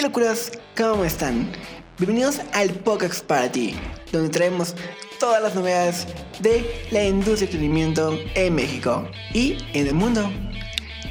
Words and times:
Hey 0.00 0.06
locuras, 0.06 0.50
¿cómo 0.78 1.04
están? 1.04 1.52
Bienvenidos 1.98 2.40
al 2.54 2.70
Pokéx 2.70 3.20
Party, 3.20 3.74
donde 4.10 4.30
traemos 4.30 4.74
todas 5.18 5.42
las 5.42 5.54
novedades 5.54 6.06
de 6.40 6.86
la 6.90 7.04
industria 7.04 7.36
de 7.36 7.44
entretenimiento 7.44 8.18
en 8.34 8.54
México 8.54 9.06
y 9.34 9.58
en 9.74 9.88
el 9.88 9.92
mundo. 9.92 10.32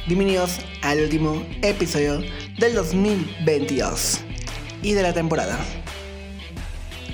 Bienvenidos 0.08 0.58
al 0.82 1.02
último 1.02 1.46
episodio 1.62 2.24
del 2.58 2.74
2022 2.74 4.22
y 4.82 4.94
de 4.94 5.04
la 5.04 5.14
temporada. 5.14 5.60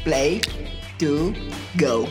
Play 0.05 0.39
to 0.97 1.33
go. 1.77 2.07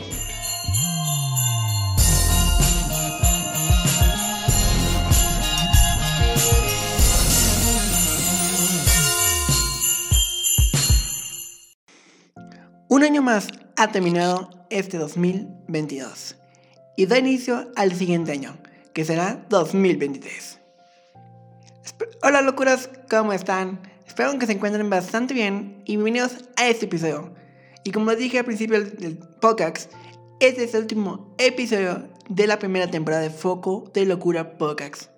Año 13.05 13.21
más 13.21 13.49
ha 13.77 13.91
terminado 13.91 14.49
este 14.69 14.97
2022 14.97 16.35
y 16.97 17.05
da 17.05 17.19
inicio 17.19 17.71
al 17.75 17.93
siguiente 17.93 18.31
año, 18.31 18.57
que 18.93 19.05
será 19.05 19.45
2023. 19.49 20.59
Hola 22.23 22.41
locuras, 22.41 22.89
¿cómo 23.09 23.31
están? 23.31 23.79
Espero 24.07 24.37
que 24.39 24.47
se 24.47 24.53
encuentren 24.53 24.89
bastante 24.89 25.35
bien 25.35 25.83
y 25.85 25.97
bienvenidos 25.97 26.45
a 26.57 26.67
este 26.67 26.85
episodio. 26.85 27.31
Y 27.83 27.91
como 27.91 28.09
les 28.09 28.19
dije 28.19 28.39
al 28.39 28.45
principio 28.45 28.83
del 28.83 29.19
podcast, 29.39 29.91
este 30.39 30.63
es 30.63 30.73
el 30.73 30.81
último 30.81 31.35
episodio 31.37 32.09
de 32.27 32.47
la 32.47 32.57
primera 32.57 32.89
temporada 32.89 33.21
de 33.21 33.29
Foco 33.29 33.91
de 33.93 34.05
Locura 34.05 34.57
Podcast 34.57 35.11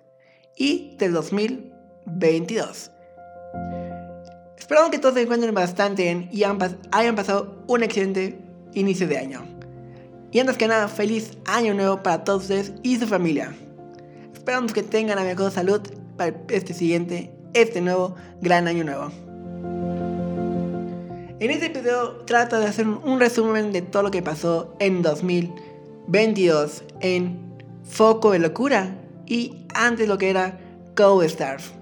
y 0.56 0.94
del 0.98 1.14
2022. 1.14 2.90
Espero 4.58 4.90
que 4.90 4.98
todos 4.98 5.14
se 5.14 5.22
encuentren 5.22 5.54
bastante 5.54 6.02
bien 6.02 6.28
y 6.32 6.42
hayan 6.42 7.14
pasado 7.16 7.64
un 7.68 7.82
excelente 7.82 8.38
inicio 8.74 9.06
de 9.06 9.18
año. 9.18 9.42
Y 10.30 10.40
antes 10.40 10.58
que 10.58 10.68
nada, 10.68 10.88
feliz 10.88 11.38
año 11.46 11.74
nuevo 11.74 12.02
para 12.02 12.24
todos 12.24 12.42
ustedes 12.42 12.72
y 12.82 12.98
su 12.98 13.06
familia. 13.06 13.54
Esperamos 14.34 14.72
que 14.72 14.82
tengan 14.82 15.16
la 15.16 15.24
mejor 15.24 15.50
salud 15.50 15.80
para 16.16 16.36
este 16.48 16.74
siguiente, 16.74 17.30
este 17.54 17.80
nuevo 17.80 18.14
gran 18.40 18.68
año 18.68 18.84
nuevo. 18.84 19.10
En 21.40 21.50
este 21.52 21.68
video 21.68 22.24
trato 22.24 22.58
de 22.58 22.66
hacer 22.66 22.86
un 22.86 23.20
resumen 23.20 23.72
de 23.72 23.80
todo 23.80 24.02
lo 24.02 24.10
que 24.10 24.22
pasó 24.22 24.74
en 24.80 25.02
2022 25.02 26.82
en 27.00 27.38
Foco 27.84 28.32
de 28.32 28.40
Locura 28.40 28.96
y 29.24 29.66
antes 29.72 30.08
lo 30.08 30.18
que 30.18 30.30
era 30.30 30.58
Go 30.96 31.22
Stars. 31.22 31.77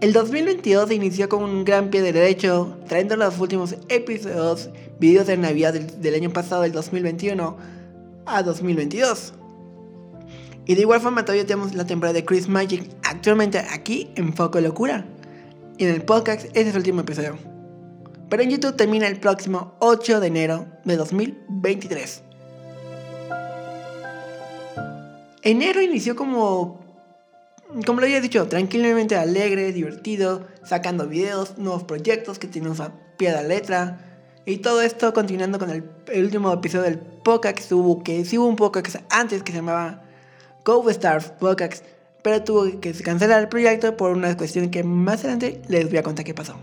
El 0.00 0.14
2022 0.14 0.92
inició 0.92 1.28
con 1.28 1.44
un 1.44 1.62
gran 1.62 1.90
pie 1.90 2.00
de 2.00 2.14
derecho, 2.14 2.74
trayendo 2.88 3.16
los 3.16 3.38
últimos 3.38 3.76
episodios, 3.90 4.70
videos 4.98 5.26
de 5.26 5.36
Navidad 5.36 5.74
del, 5.74 6.14
año 6.14 6.30
pasado, 6.30 6.64
el 6.64 6.72
2021, 6.72 7.58
a 8.24 8.42
2022. 8.42 9.34
Y 10.64 10.74
de 10.74 10.80
igual 10.80 11.02
forma 11.02 11.26
todavía 11.26 11.44
tenemos 11.44 11.74
la 11.74 11.84
temporada 11.84 12.14
de 12.14 12.24
Chris 12.24 12.48
Magic 12.48 12.90
actualmente 13.02 13.58
aquí 13.58 14.10
en 14.14 14.32
Foco 14.32 14.58
Locura. 14.62 15.04
Y 15.76 15.84
en 15.84 15.90
el 15.90 16.00
podcast 16.00 16.44
este 16.46 16.60
es 16.62 16.68
el 16.68 16.76
último 16.78 17.02
episodio. 17.02 17.36
Pero 18.30 18.42
en 18.42 18.48
YouTube 18.48 18.76
termina 18.76 19.06
el 19.06 19.20
próximo 19.20 19.74
8 19.80 20.20
de 20.20 20.26
enero 20.28 20.66
de 20.86 20.96
2023. 20.96 22.22
Enero 25.42 25.82
inició 25.82 26.16
como 26.16 26.79
como 27.86 28.00
lo 28.00 28.06
había 28.06 28.20
dicho, 28.20 28.46
tranquilamente 28.48 29.16
alegre, 29.16 29.72
divertido, 29.72 30.46
sacando 30.64 31.06
videos, 31.06 31.58
nuevos 31.58 31.84
proyectos 31.84 32.38
que 32.38 32.48
tienen 32.48 32.72
a 32.80 32.92
pie 33.16 33.32
de 33.32 33.46
letra. 33.46 33.98
Y 34.44 34.58
todo 34.58 34.82
esto 34.82 35.12
continuando 35.12 35.58
con 35.58 35.70
el, 35.70 35.84
último 36.22 36.52
episodio 36.52 36.84
del 36.84 36.98
podcast 36.98 37.70
hubo, 37.72 38.02
que 38.02 38.24
sí 38.24 38.38
hubo 38.38 38.46
un 38.46 38.56
podcast 38.56 38.96
antes 39.10 39.42
que 39.42 39.52
se 39.52 39.58
llamaba 39.58 40.02
Go 40.64 40.88
Stars 40.90 41.32
Podcast, 41.38 41.84
pero 42.22 42.42
tuvo 42.42 42.80
que 42.80 42.92
cancelar 42.92 43.40
el 43.42 43.48
proyecto 43.48 43.96
por 43.96 44.12
una 44.12 44.36
cuestión 44.36 44.70
que 44.70 44.82
más 44.82 45.20
adelante 45.20 45.62
les 45.68 45.88
voy 45.88 45.98
a 45.98 46.02
contar 46.02 46.24
qué 46.24 46.34
pasó. 46.34 46.56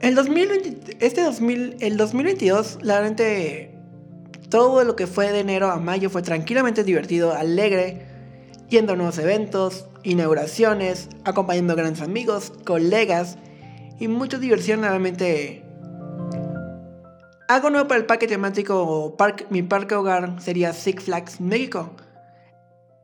El 0.00 0.14
2020, 0.14 0.96
este 1.00 1.22
2000, 1.22 1.76
el 1.80 1.96
2022, 1.98 2.78
la 2.82 3.00
verdad, 3.00 3.26
todo 4.48 4.82
lo 4.82 4.96
que 4.96 5.06
fue 5.06 5.30
de 5.30 5.40
enero 5.40 5.70
a 5.70 5.76
mayo 5.76 6.10
fue 6.10 6.22
tranquilamente 6.22 6.82
divertido, 6.82 7.34
alegre 7.34 8.09
yendo 8.70 8.92
a 8.92 8.96
nuevos 8.96 9.18
eventos, 9.18 9.86
inauguraciones, 10.04 11.08
acompañando 11.24 11.72
a 11.74 11.76
grandes 11.76 12.02
amigos, 12.02 12.52
colegas 12.64 13.36
y 13.98 14.08
mucha 14.08 14.38
diversión 14.38 14.80
nuevamente. 14.80 15.64
Algo 17.48 17.68
nuevo 17.70 17.88
para 17.88 17.98
el 17.98 18.06
parque 18.06 18.28
temático, 18.28 19.16
mi 19.50 19.62
parque 19.62 19.96
hogar 19.96 20.40
sería 20.40 20.72
Six 20.72 21.04
Flags 21.04 21.40
México. 21.40 21.90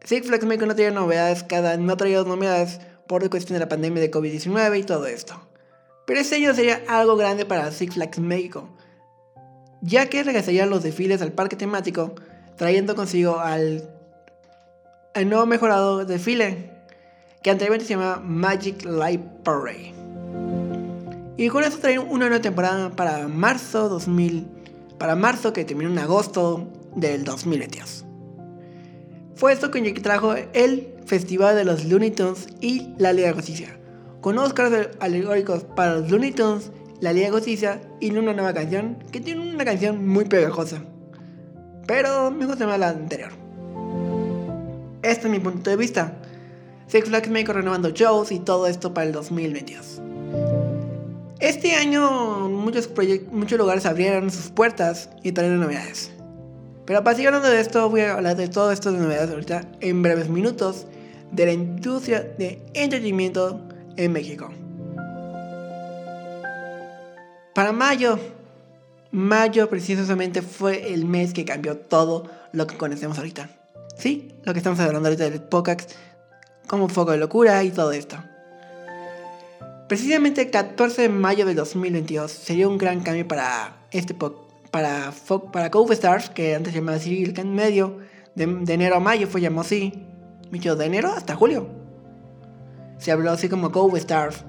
Six 0.05 0.29
Flags 0.29 0.47
México 0.47 0.67
no 0.67 0.77
tiene 0.77 0.93
novedades, 0.93 1.43
cada 1.43 1.77
no 1.77 1.93
ha 1.93 1.97
traído 1.97 2.25
novedades 2.25 2.81
por 3.09 3.29
cuestión 3.29 3.55
de 3.55 3.65
la 3.65 3.69
pandemia 3.69 4.01
de 4.01 4.11
COVID-19 4.11 4.79
y 4.79 4.85
todo 4.85 5.07
esto. 5.07 5.35
Pero 6.07 6.21
este 6.21 6.37
año 6.37 6.55
sería 6.55 6.83
algo 6.87 7.17
grande 7.17 7.45
para 7.45 7.73
Six 7.73 7.95
Flags 7.95 8.21
México, 8.21 8.69
ya 9.83 10.07
que 10.07 10.23
regresarían 10.23 10.71
los 10.71 10.85
desfiles 10.85 11.23
al 11.23 11.33
parque 11.33 11.57
temático, 11.57 12.15
trayendo 12.57 12.95
consigo 12.95 13.41
al 13.41 13.96
el 15.17 15.31
nuevo 15.31 15.47
mejorado 15.47 16.05
desfile, 16.05 16.71
que 17.43 17.51
anteriormente 17.51 17.87
se 17.87 17.95
llamaba 17.95 18.21
Magic 18.21 18.85
Light 18.85 19.21
Parade. 19.43 19.95
Y 21.39 21.49
con 21.49 21.65
eso 21.65 21.79
traen 21.79 22.01
una 22.01 22.29
nueva 22.29 22.43
temporada 22.43 22.91
para 22.91 23.27
marzo 23.27 23.89
2000, 23.89 24.47
para 24.99 25.17
marzo 25.17 25.53
que 25.53 25.65
terminó 25.65 25.91
en 25.91 25.99
agosto 25.99 26.69
del 26.95 27.25
2022. 27.25 28.05
Fue 29.35 29.53
esto 29.53 29.71
que 29.71 29.93
trajo 29.95 30.35
el 30.35 30.95
Festival 31.07 31.57
de 31.57 31.65
los 31.65 31.85
Looney 31.85 32.11
Tunes 32.11 32.49
y 32.61 32.93
la 32.99 33.13
Liga 33.13 33.29
de 33.29 33.35
Justicia, 33.35 33.79
con 34.21 34.35
nuevos 34.35 34.53
carros 34.53 34.89
alegóricos 35.01 35.65
para 35.65 35.97
los 35.97 36.11
Looney 36.11 36.33
Tunes, 36.33 36.73
la 37.01 37.13
Liga 37.13 37.27
de 37.27 37.33
Justicia 37.33 37.81
y 38.01 38.11
una 38.11 38.33
nueva 38.33 38.53
canción 38.53 38.99
que 39.13 39.21
tiene 39.21 39.55
una 39.55 39.65
canción 39.65 40.07
muy 40.07 40.25
pegajosa. 40.25 40.83
Pero 41.87 42.31
me 42.31 42.47
gusta 42.47 42.67
más 42.67 42.79
la 42.79 42.89
anterior. 42.89 43.46
Este 45.03 45.27
es 45.27 45.31
mi 45.31 45.39
punto 45.39 45.71
de 45.71 45.77
vista. 45.77 46.15
Six 46.89 47.09
Flags 47.09 47.29
México 47.29 47.53
renovando 47.53 47.91
shows 47.91 48.31
y 48.33 48.39
todo 48.39 48.67
esto 48.67 48.95
para 48.95 49.07
el 49.07 49.13
2022. 49.13 50.01
Este 51.41 51.75
año 51.75 52.49
muchos, 52.49 52.91
muchos 53.31 53.59
lugares 53.59 53.87
abrieron 53.87 54.31
sus 54.31 54.51
puertas 54.51 55.11
y 55.23 55.33
trajeron 55.33 55.61
novedades. 55.61 56.13
Pero 56.87 57.03
para 57.03 57.17
seguir 57.17 57.29
hablando 57.29 57.49
de 57.49 57.61
esto, 57.61 57.91
voy 57.91 58.03
a 58.03 58.15
hablar 58.15 58.37
de 58.37 58.49
todo 58.49 58.71
esto 58.71 58.93
de 58.93 58.99
novedades 58.99 59.31
ahorita 59.31 59.65
en 59.81 60.03
breves 60.03 60.29
minutos 60.29 60.87
de 61.33 61.47
la 61.47 61.53
industria 61.53 62.23
de 62.39 62.63
entretenimiento 62.75 63.61
en 63.97 64.13
México. 64.13 64.51
Para 67.55 67.73
mayo, 67.73 68.19
mayo 69.11 69.69
precisamente 69.69 70.43
fue 70.43 70.93
el 70.93 71.05
mes 71.05 71.33
que 71.33 71.45
cambió 71.45 71.77
todo 71.77 72.31
lo 72.53 72.67
que 72.67 72.77
conocemos 72.77 73.19
ahorita. 73.19 73.51
Sí, 73.97 74.35
lo 74.45 74.53
que 74.53 74.59
estamos 74.59 74.79
hablando 74.79 75.09
ahorita 75.09 75.31
del 75.31 75.41
Pocax, 75.41 75.89
como 76.67 76.89
foco 76.89 77.13
de 77.13 77.19
locura 77.19 77.65
y 77.65 77.71
todo 77.71 77.93
esto. 77.93 78.17
Precisamente 79.89 80.43
el 80.43 80.51
14 80.51 81.03
de 81.03 81.09
mayo 81.09 81.47
de 81.47 81.55
2022 81.55 82.31
sería 82.31 82.69
un 82.69 82.77
gran 82.77 83.01
cambio 83.01 83.27
para 83.27 83.77
este 83.93 84.15
para 84.15 85.13
para 85.53 85.71
Cove 85.71 85.95
Stars, 85.95 86.29
que 86.29 86.55
antes 86.55 86.73
se 86.73 86.81
llamaba 86.81 86.99
en 87.03 87.55
Medio, 87.55 87.99
de, 88.35 88.45
enero 88.75 88.97
a 88.97 89.01
mayo 89.01 89.27
fue 89.29 89.41
llamado 89.41 89.63
así. 89.63 89.93
de 90.51 90.85
enero 90.85 91.13
hasta 91.17 91.35
julio. 91.35 91.69
Se 92.99 93.13
habló 93.13 93.31
así 93.31 93.49
como 93.49 93.73
Cove 93.73 93.99
Stars. 93.99 94.45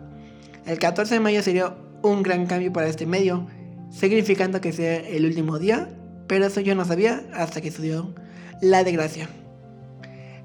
El 0.65 0.79
14 0.79 1.13
de 1.13 1.19
mayo 1.21 1.41
sería 1.41 1.75
un 2.01 2.23
gran 2.23 2.47
cambio 2.47 2.73
para 2.73 2.87
este 2.87 3.05
medio, 3.05 3.47
significando 3.91 4.59
que 4.59 4.73
sea 4.73 4.97
el 5.07 5.25
último 5.25 5.57
día, 5.59 5.89
pero 6.27 6.45
eso 6.45 6.59
yo 6.59 6.75
no 6.75 6.83
sabía 6.83 7.23
hasta 7.33 7.61
que 7.61 7.69
estudió 7.69 8.13
la 8.61 8.83
desgracia. 8.83 9.29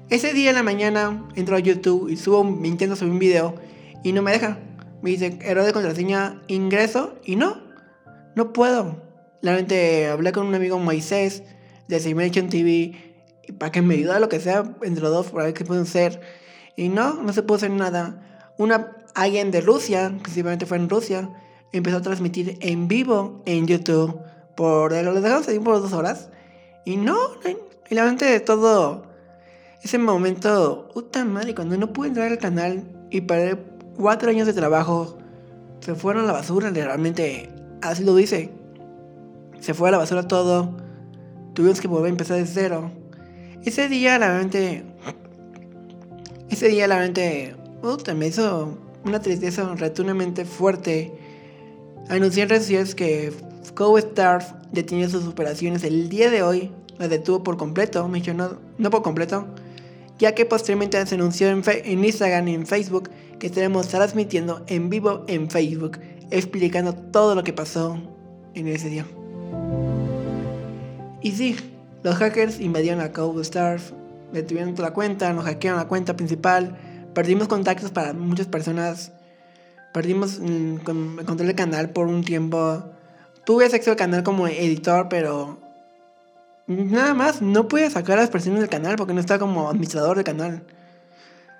Ese 0.09 0.33
día 0.33 0.49
en 0.49 0.55
la 0.55 0.63
mañana 0.63 1.27
entro 1.35 1.55
a 1.55 1.59
YouTube 1.59 2.09
y 2.09 2.17
subo, 2.17 2.43
me 2.43 2.67
intento 2.67 2.95
subir 2.95 3.13
un 3.13 3.19
video 3.19 3.55
y 4.03 4.11
no 4.11 4.21
me 4.21 4.31
deja. 4.31 4.59
Me 5.01 5.09
dice 5.09 5.37
error 5.41 5.65
de 5.65 5.73
contraseña, 5.73 6.41
ingreso 6.47 7.15
y 7.25 7.35
no, 7.35 7.61
no 8.35 8.53
puedo. 8.53 9.01
Realmente 9.41 10.07
hablé 10.07 10.31
con 10.31 10.47
un 10.47 10.55
amigo 10.55 10.79
Moisés 10.79 11.43
de 11.87 11.99
Simulation 11.99 12.49
TV 12.49 12.93
para 13.57 13.71
que 13.71 13.81
me 13.81 13.95
ayudara 13.95 14.19
lo 14.19 14.29
que 14.29 14.39
sea 14.39 14.63
entre 14.83 15.03
los 15.03 15.11
dos 15.11 15.31
para 15.31 15.45
ver 15.45 15.53
qué 15.53 15.65
pueden 15.65 15.83
hacer. 15.83 16.21
Y 16.75 16.89
no, 16.89 17.21
no 17.21 17.33
se 17.33 17.43
pudo 17.43 17.57
hacer 17.57 17.71
nada. 17.71 18.53
Una 18.57 18.95
alguien 19.15 19.51
de 19.51 19.61
Rusia, 19.61 20.17
simplemente 20.25 20.65
fue 20.65 20.77
en 20.77 20.89
Rusia, 20.89 21.29
empezó 21.71 21.97
a 21.97 22.01
transmitir 22.01 22.57
en 22.61 22.87
vivo 22.87 23.41
en 23.45 23.67
YouTube 23.67 24.19
por 24.55 24.91
lo 24.91 25.21
dejamos 25.21 25.47
por 25.63 25.81
dos 25.81 25.93
horas. 25.93 26.29
Y 26.85 26.97
no, 26.97 27.17
y 27.45 27.57
la 27.93 28.05
mente 28.05 28.25
de 28.25 28.39
todo 28.39 29.03
ese 29.83 29.97
momento, 29.97 30.89
puta 30.93 31.25
madre, 31.25 31.53
cuando 31.53 31.77
no 31.77 31.91
pude 31.91 32.07
entrar 32.07 32.31
al 32.31 32.37
canal 32.37 32.83
y 33.09 33.21
perdí 33.21 33.59
cuatro 33.97 34.29
años 34.29 34.47
de 34.47 34.53
trabajo, 34.53 35.17
se 35.81 35.93
fueron 35.95 36.23
a 36.23 36.27
la 36.27 36.33
basura, 36.33 36.69
realmente 36.69 37.49
así 37.81 38.03
lo 38.03 38.15
dice. 38.15 38.51
Se 39.59 39.73
fue 39.73 39.89
a 39.89 39.91
la 39.91 39.97
basura 39.97 40.27
todo, 40.27 40.77
tuvimos 41.53 41.81
que 41.81 41.87
volver 41.87 42.07
a 42.07 42.09
empezar 42.09 42.37
de 42.37 42.45
cero. 42.45 42.91
Ese 43.63 43.89
día, 43.89 44.17
la 44.19 44.33
mente, 44.33 44.83
ese 46.49 46.69
día, 46.69 46.87
la 46.87 46.99
mente, 46.99 47.55
puta, 47.81 48.13
me 48.13 48.27
hizo 48.27 48.77
una 49.05 49.19
tristeza 49.21 49.75
rotundamente 49.75 50.45
fuerte. 50.45 51.13
Anuncié 52.09 52.43
en 52.43 52.49
redes 52.49 52.95
que 52.95 53.33
Co-Star 53.73 54.61
detenía 54.71 55.09
sus 55.09 55.25
operaciones 55.25 55.83
el 55.83 56.09
día 56.09 56.29
de 56.29 56.43
hoy, 56.43 56.71
las 56.97 57.09
detuvo 57.09 57.43
por 57.43 57.57
completo, 57.57 58.07
me 58.07 58.21
dijo 58.21 58.33
no, 58.33 58.89
por 58.89 59.01
completo, 59.01 59.47
ya 60.19 60.35
que 60.35 60.45
posteriormente 60.45 61.03
se 61.05 61.15
anunció 61.15 61.49
en, 61.49 62.03
Instagram 62.03 62.47
y 62.47 62.53
en 62.53 62.65
Facebook 62.65 63.09
que 63.39 63.47
estaremos 63.47 63.87
transmitiendo 63.87 64.63
en 64.67 64.89
vivo 64.89 65.23
en 65.27 65.49
Facebook, 65.49 65.99
explicando 66.31 66.93
todo 66.93 67.35
lo 67.35 67.43
que 67.43 67.53
pasó 67.53 67.97
en 68.53 68.67
ese 68.67 68.89
día. 68.89 69.05
Y 71.21 71.31
sí, 71.31 71.55
los 72.03 72.15
hackers 72.15 72.59
invadieron 72.59 73.01
a 73.01 73.11
CodeStars, 73.11 73.93
detuvieron 74.31 74.75
toda 74.75 74.89
la 74.89 74.93
cuenta, 74.93 75.31
nos 75.33 75.45
hackearon 75.45 75.79
la 75.79 75.87
cuenta 75.87 76.15
principal, 76.15 76.77
perdimos 77.13 77.47
contactos 77.47 77.91
para 77.91 78.13
muchas 78.13 78.47
personas, 78.47 79.13
perdimos 79.93 80.39
el 80.39 80.81
control 80.83 81.47
del 81.47 81.55
canal 81.55 81.91
por 81.91 82.07
un 82.07 82.23
tiempo. 82.23 82.83
Tuve 83.45 83.65
acceso 83.65 83.91
al 83.91 83.97
canal 83.97 84.23
como 84.23 84.47
editor, 84.47 85.07
pero 85.09 85.62
Nada 86.67 87.13
más, 87.13 87.41
no 87.41 87.67
pude 87.67 87.89
sacar 87.89 88.17
las 88.17 88.29
personas 88.29 88.61
del 88.61 88.69
canal 88.69 88.95
porque 88.95 89.13
no 89.13 89.19
está 89.19 89.37
como 89.37 89.69
administrador 89.69 90.15
del 90.15 90.25
canal. 90.25 90.63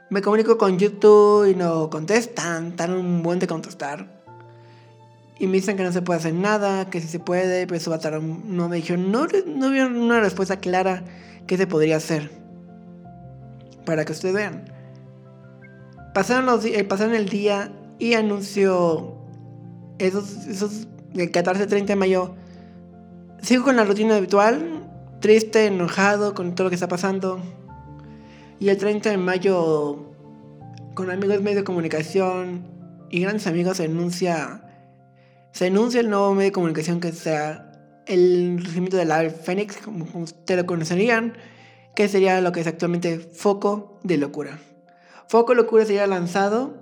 Me 0.10 0.22
comunico 0.22 0.58
con 0.58 0.78
YouTube 0.78 1.50
y 1.50 1.56
no 1.56 1.90
contestan, 1.90 2.68
están 2.68 2.94
un 2.94 3.22
buen 3.22 3.40
de 3.40 3.48
contestar. 3.48 4.22
Y 5.40 5.48
me 5.48 5.54
dicen 5.54 5.76
que 5.76 5.84
no 5.84 5.92
se 5.92 6.02
puede 6.02 6.20
hacer 6.20 6.34
nada, 6.34 6.90
que 6.90 7.02
si 7.02 7.08
se 7.08 7.20
puede, 7.20 7.68
pero 7.68 7.78
eso 7.78 7.90
va 7.90 7.98
a 7.98 8.00
tardar. 8.00 8.22
No 8.22 8.70
me 8.70 8.78
dijeron, 8.78 9.12
no, 9.12 9.28
no 9.46 9.70
vieron 9.72 9.98
una 9.98 10.22
respuesta 10.22 10.58
clara 10.58 11.04
que 11.48 11.58
se 11.58 11.68
podría 11.68 11.98
hacer. 11.98 12.32
Para 13.86 14.06
que 14.06 14.14
ustedes 14.14 14.36
vean. 14.36 14.72
Pasaron, 16.14 16.62
eh, 16.64 16.88
el 17.18 17.30
día 17.30 17.72
y 18.00 18.14
anunció 18.14 19.16
esos, 19.98 20.46
esos, 20.48 20.88
el 21.14 21.32
14-30 21.32 21.86
de 21.86 21.96
mayo. 21.96 22.36
Sigo 23.42 23.66
con 23.66 23.76
la 23.76 23.84
rutina 23.84 24.16
habitual, 24.16 24.73
triste, 25.24 25.68
enojado 25.68 26.34
con 26.34 26.54
todo 26.54 26.66
lo 26.66 26.70
que 26.70 26.76
está 26.76 26.90
pasando. 26.90 27.42
Y 28.60 28.68
el 28.68 28.78
30 28.78 29.10
de 29.10 29.18
mayo, 29.18 30.14
con 30.96 31.10
amigos 31.10 31.42
medio 31.42 31.60
de 31.60 31.64
comunicación 31.64 32.68
y 33.10 33.22
grandes 33.22 33.48
amigos, 33.48 33.78
se 33.78 33.86
anuncia, 33.86 34.66
se 35.54 35.68
el 35.68 36.10
nuevo 36.10 36.34
medio 36.34 36.50
de 36.50 36.52
comunicación 36.52 37.00
que 37.00 37.14
sea 37.14 37.72
el 38.06 38.60
regimiento 38.66 38.98
de 38.98 39.06
la 39.06 39.30
Fénix, 39.30 39.78
como 39.78 40.06
ustedes 40.20 40.60
lo 40.60 40.66
conocerían, 40.68 41.38
que 41.96 42.10
sería 42.10 42.42
lo 42.42 42.52
que 42.52 42.60
es 42.60 42.68
actualmente 42.68 43.18
Foco 43.20 44.00
de 44.04 44.18
Locura. 44.18 44.60
Foco 45.30 45.54
de 45.54 45.62
Locura 45.62 45.86
sería 45.86 46.06
lanzado 46.06 46.74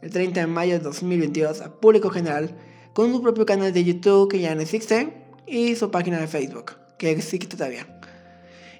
el 0.00 0.10
30 0.10 0.40
de 0.40 0.46
mayo 0.46 0.72
de 0.72 0.78
2022 0.78 1.60
a 1.60 1.78
público 1.78 2.08
general 2.08 2.56
con 2.94 3.12
su 3.12 3.20
propio 3.20 3.44
canal 3.44 3.74
de 3.74 3.84
YouTube 3.84 4.30
que 4.30 4.40
ya 4.40 4.54
no 4.54 4.62
existe 4.62 5.22
y 5.46 5.76
su 5.76 5.90
página 5.90 6.18
de 6.18 6.28
Facebook 6.28 6.79
que 7.00 7.10
existe 7.10 7.56
todavía. 7.56 7.86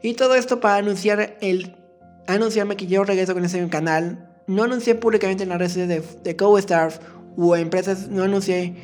Y 0.02 0.12
todo 0.12 0.34
esto 0.34 0.60
para 0.60 0.76
anunciar 0.76 1.38
el 1.40 1.74
anunciarme 2.26 2.76
que 2.76 2.86
yo 2.86 3.02
regreso 3.02 3.32
con 3.32 3.44
ese 3.44 3.66
canal. 3.68 4.28
No 4.46 4.64
anuncié 4.64 4.94
públicamente 4.94 5.42
en 5.42 5.48
las 5.48 5.58
redes 5.58 5.74
de, 5.74 6.02
de 6.22 6.36
Co-Star 6.36 6.92
o 7.36 7.56
empresas, 7.56 8.08
no 8.08 8.22
anuncié 8.22 8.76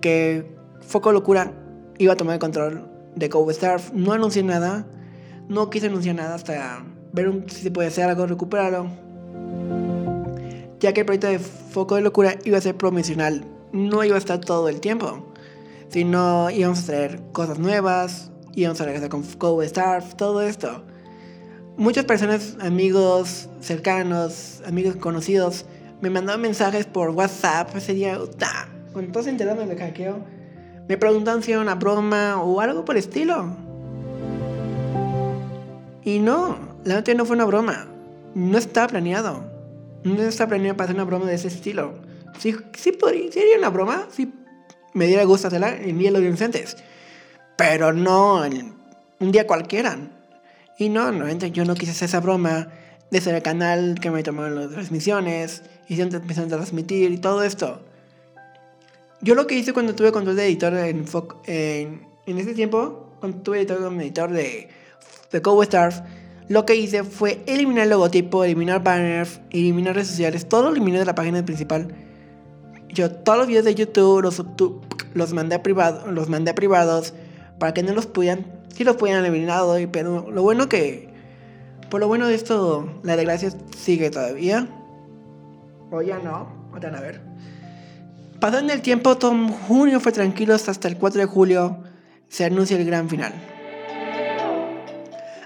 que 0.00 0.46
Foco 0.80 1.10
Locura 1.10 1.52
iba 1.98 2.12
a 2.12 2.16
tomar 2.16 2.34
el 2.34 2.40
control 2.40 2.88
de 3.16 3.28
Co-Star. 3.28 3.80
No 3.92 4.12
anuncié 4.12 4.44
nada. 4.44 4.86
No 5.48 5.68
quise 5.68 5.88
anunciar 5.88 6.14
nada 6.14 6.36
hasta 6.36 6.84
ver 7.12 7.44
si 7.48 7.62
se 7.62 7.70
puede 7.72 7.88
hacer 7.88 8.04
algo, 8.04 8.26
recuperarlo. 8.26 8.86
Ya 10.78 10.92
que 10.92 11.00
el 11.00 11.06
proyecto 11.06 11.26
de 11.26 11.40
Foco 11.40 11.96
de 11.96 12.02
Locura 12.02 12.36
iba 12.44 12.56
a 12.56 12.60
ser 12.60 12.76
promocional. 12.76 13.44
No 13.72 14.04
iba 14.04 14.14
a 14.14 14.18
estar 14.18 14.40
todo 14.40 14.68
el 14.68 14.80
tiempo. 14.80 15.26
Sino 15.88 16.50
íbamos 16.50 16.84
a 16.84 16.86
traer 16.86 17.20
cosas 17.32 17.58
nuevas, 17.58 18.29
íbamos 18.54 18.80
a 18.80 18.84
regresar 18.84 19.08
con 19.08 19.24
Go 19.38 19.62
Star, 19.62 20.02
todo 20.16 20.42
esto. 20.42 20.84
Muchas 21.76 22.04
personas, 22.04 22.56
amigos 22.60 23.48
cercanos, 23.60 24.62
amigos 24.66 24.96
conocidos, 24.96 25.64
me 26.00 26.10
mandaban 26.10 26.40
mensajes 26.40 26.86
por 26.86 27.10
WhatsApp 27.10 27.74
ese 27.76 27.94
día, 27.94 28.18
cuando 28.92 29.12
todos 29.12 29.24
se 29.24 29.30
enteraron 29.30 29.68
del 29.68 29.78
hackeo, 29.78 30.18
me 30.88 30.96
preguntaban 30.96 31.42
si 31.42 31.52
era 31.52 31.60
una 31.60 31.76
broma 31.76 32.42
o 32.42 32.60
algo 32.60 32.84
por 32.84 32.96
el 32.96 33.00
estilo. 33.00 33.56
Y 36.02 36.18
no, 36.18 36.58
la 36.84 36.96
verdad 36.96 37.14
no 37.14 37.24
fue 37.24 37.36
una 37.36 37.44
broma. 37.44 37.86
No 38.34 38.58
estaba 38.58 38.88
planeado. 38.88 39.44
No 40.02 40.22
estaba 40.22 40.48
planeado 40.48 40.76
para 40.76 40.86
hacer 40.86 40.96
una 40.96 41.04
broma 41.04 41.26
de 41.26 41.34
ese 41.34 41.48
estilo. 41.48 41.94
Si, 42.38 42.56
sí, 42.76 42.92
podría, 42.92 43.30
sería 43.30 43.58
una 43.58 43.68
broma, 43.68 44.08
si 44.10 44.32
me 44.94 45.06
diera 45.06 45.24
gusto 45.24 45.48
hacerla 45.48 45.76
en 45.76 45.98
Día 45.98 46.10
de 46.10 46.20
los 46.20 46.22
pero 47.60 47.92
no 47.92 48.42
un 49.18 49.32
día 49.32 49.46
cualquiera. 49.46 49.98
Y 50.78 50.88
no, 50.88 51.12
no, 51.12 51.28
yo 51.28 51.66
no 51.66 51.74
quise 51.74 51.92
hacer 51.92 52.08
esa 52.08 52.20
broma 52.20 52.68
de 53.10 53.20
ser 53.20 53.34
el 53.34 53.42
canal 53.42 53.98
que 54.00 54.10
me 54.10 54.22
tomaron 54.22 54.54
las 54.54 54.70
transmisiones 54.70 55.62
siempre 55.86 56.18
empezaron 56.18 56.50
a 56.54 56.56
transmitir 56.56 57.10
y 57.10 57.18
todo 57.18 57.42
esto. 57.42 57.82
Yo 59.20 59.34
lo 59.34 59.46
que 59.46 59.56
hice 59.56 59.74
cuando 59.74 59.94
tuve 59.94 60.10
control 60.10 60.36
de 60.36 60.46
editor 60.46 60.72
en, 60.74 61.04
en, 61.46 62.06
en 62.24 62.38
ese 62.38 62.54
tiempo, 62.54 63.12
cuando 63.20 63.42
tuve 63.42 63.58
editor 63.58 63.82
como 63.82 64.00
editor 64.00 64.30
de, 64.30 64.68
de 65.30 65.42
Stars, 65.62 66.02
lo 66.48 66.64
que 66.64 66.76
hice 66.76 67.04
fue 67.04 67.42
eliminar 67.46 67.84
el 67.84 67.90
logotipo, 67.90 68.42
eliminar 68.42 68.82
banners, 68.82 69.42
eliminar 69.50 69.96
redes 69.96 70.08
sociales, 70.08 70.48
todo 70.48 70.62
lo 70.62 70.70
eliminé 70.70 70.98
de 70.98 71.04
la 71.04 71.14
página 71.14 71.44
principal. 71.44 71.94
Yo 72.88 73.10
todos 73.10 73.36
los 73.36 73.46
videos 73.48 73.66
de 73.66 73.74
YouTube 73.74 74.22
los, 74.22 74.42
los 75.12 75.32
mandé 75.34 75.56
a 75.56 75.62
privado, 75.62 76.10
los 76.10 76.30
mandé 76.30 76.52
a 76.52 76.54
privados 76.54 77.12
para 77.60 77.74
que 77.74 77.84
no 77.84 77.92
los 77.92 78.06
pudieran, 78.06 78.46
sí 78.74 78.82
los 78.82 78.96
pudieran 78.96 79.24
eliminar 79.24 79.60
hoy, 79.60 79.86
pero 79.86 80.28
lo 80.30 80.42
bueno 80.42 80.68
que, 80.68 81.10
por 81.90 82.00
lo 82.00 82.08
bueno 82.08 82.26
de 82.26 82.34
esto, 82.34 83.00
la 83.04 83.14
desgracia 83.14 83.52
sigue 83.76 84.10
todavía. 84.10 84.66
O 85.92 86.02
ya 86.02 86.18
no, 86.18 86.48
van 86.72 86.94
a 86.96 87.00
ver. 87.00 87.20
Pasando 88.40 88.72
el 88.72 88.80
tiempo, 88.80 89.18
todo 89.18 89.36
junio 89.68 90.00
fue 90.00 90.10
tranquilo 90.10 90.54
hasta 90.54 90.88
el 90.88 90.96
4 90.96 91.20
de 91.20 91.26
julio 91.26 91.84
se 92.28 92.46
anuncia 92.46 92.78
el 92.78 92.86
gran 92.86 93.10
final. 93.10 93.34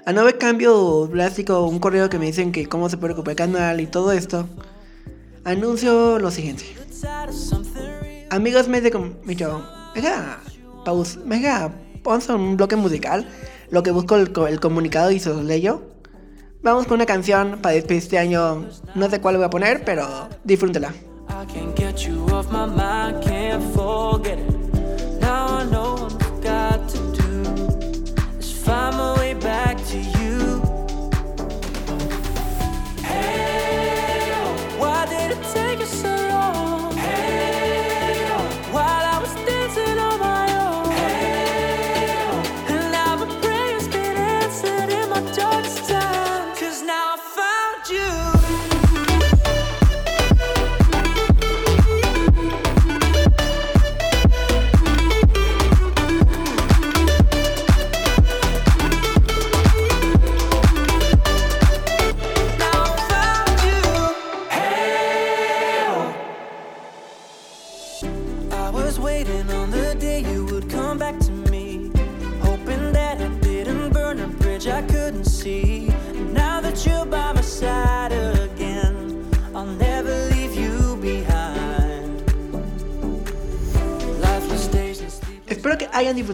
A 0.05 0.13
no 0.13 0.23
ver 0.23 0.37
cambio 0.37 1.07
drástico, 1.07 1.67
un 1.67 1.79
correo 1.79 2.09
que 2.09 2.17
me 2.17 2.27
dicen 2.27 2.53
que 2.53 2.67
cómo 2.67 2.89
se 2.89 2.95
puede 2.95 3.13
recuperar 3.13 3.49
el 3.49 3.53
canal 3.53 3.81
y 3.81 3.87
todo 3.87 4.13
esto, 4.13 4.47
anuncio 5.43 6.19
lo 6.19 6.31
siguiente. 6.31 6.63
Amigos, 8.29 8.69
me 8.69 8.79
de 8.79 8.91
mega, 9.25 10.39
pausa, 10.85 11.19
mega, 11.25 11.73
a 12.05 12.35
un 12.35 12.55
bloque 12.55 12.75
musical, 12.75 13.27
lo 13.69 13.83
que 13.83 13.91
busco 13.91 14.15
el, 14.15 14.59
comunicado 14.59 15.11
y 15.11 15.19
se 15.19 15.29
los 15.29 15.43
leyo. 15.43 15.81
Vamos 16.61 16.85
con 16.85 16.95
una 16.95 17.05
canción 17.05 17.59
para 17.61 17.75
despedir 17.75 18.03
este 18.03 18.17
año, 18.17 18.67
no 18.95 19.09
sé 19.09 19.21
cuál 19.21 19.37
voy 19.37 19.45
a 19.45 19.49
poner, 19.49 19.83
pero 19.83 20.29
by 22.75 24.54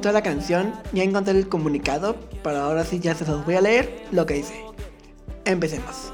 disfrutado 0.01 0.13
la 0.13 0.36
canción, 0.36 0.74
ya 0.93 1.03
encontré 1.03 1.38
el 1.38 1.48
comunicado, 1.48 2.15
pero 2.41 2.58
ahora 2.58 2.84
sí 2.84 3.00
ya 3.00 3.13
se 3.13 3.24
los 3.24 3.46
voy 3.46 3.53
a 3.53 3.62
leer 3.62 4.03
lo 4.12 4.25
que 4.25 4.34
dice. 4.34 4.65
Empecemos. 5.46 6.12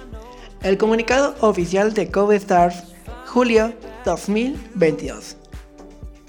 El 0.61 0.77
comunicado 0.77 1.35
oficial 1.39 1.93
de 1.93 2.11
Cove 2.11 2.35
Stars, 2.35 2.83
julio 3.27 3.73
2022. 4.03 5.37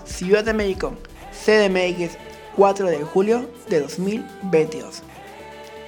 Ciudad 0.04 0.44
de 0.44 0.54
México, 0.54 0.92
CDMX, 1.32 2.16
4 2.54 2.86
de 2.86 2.98
julio 2.98 3.50
de 3.68 3.80
2022. 3.80 5.02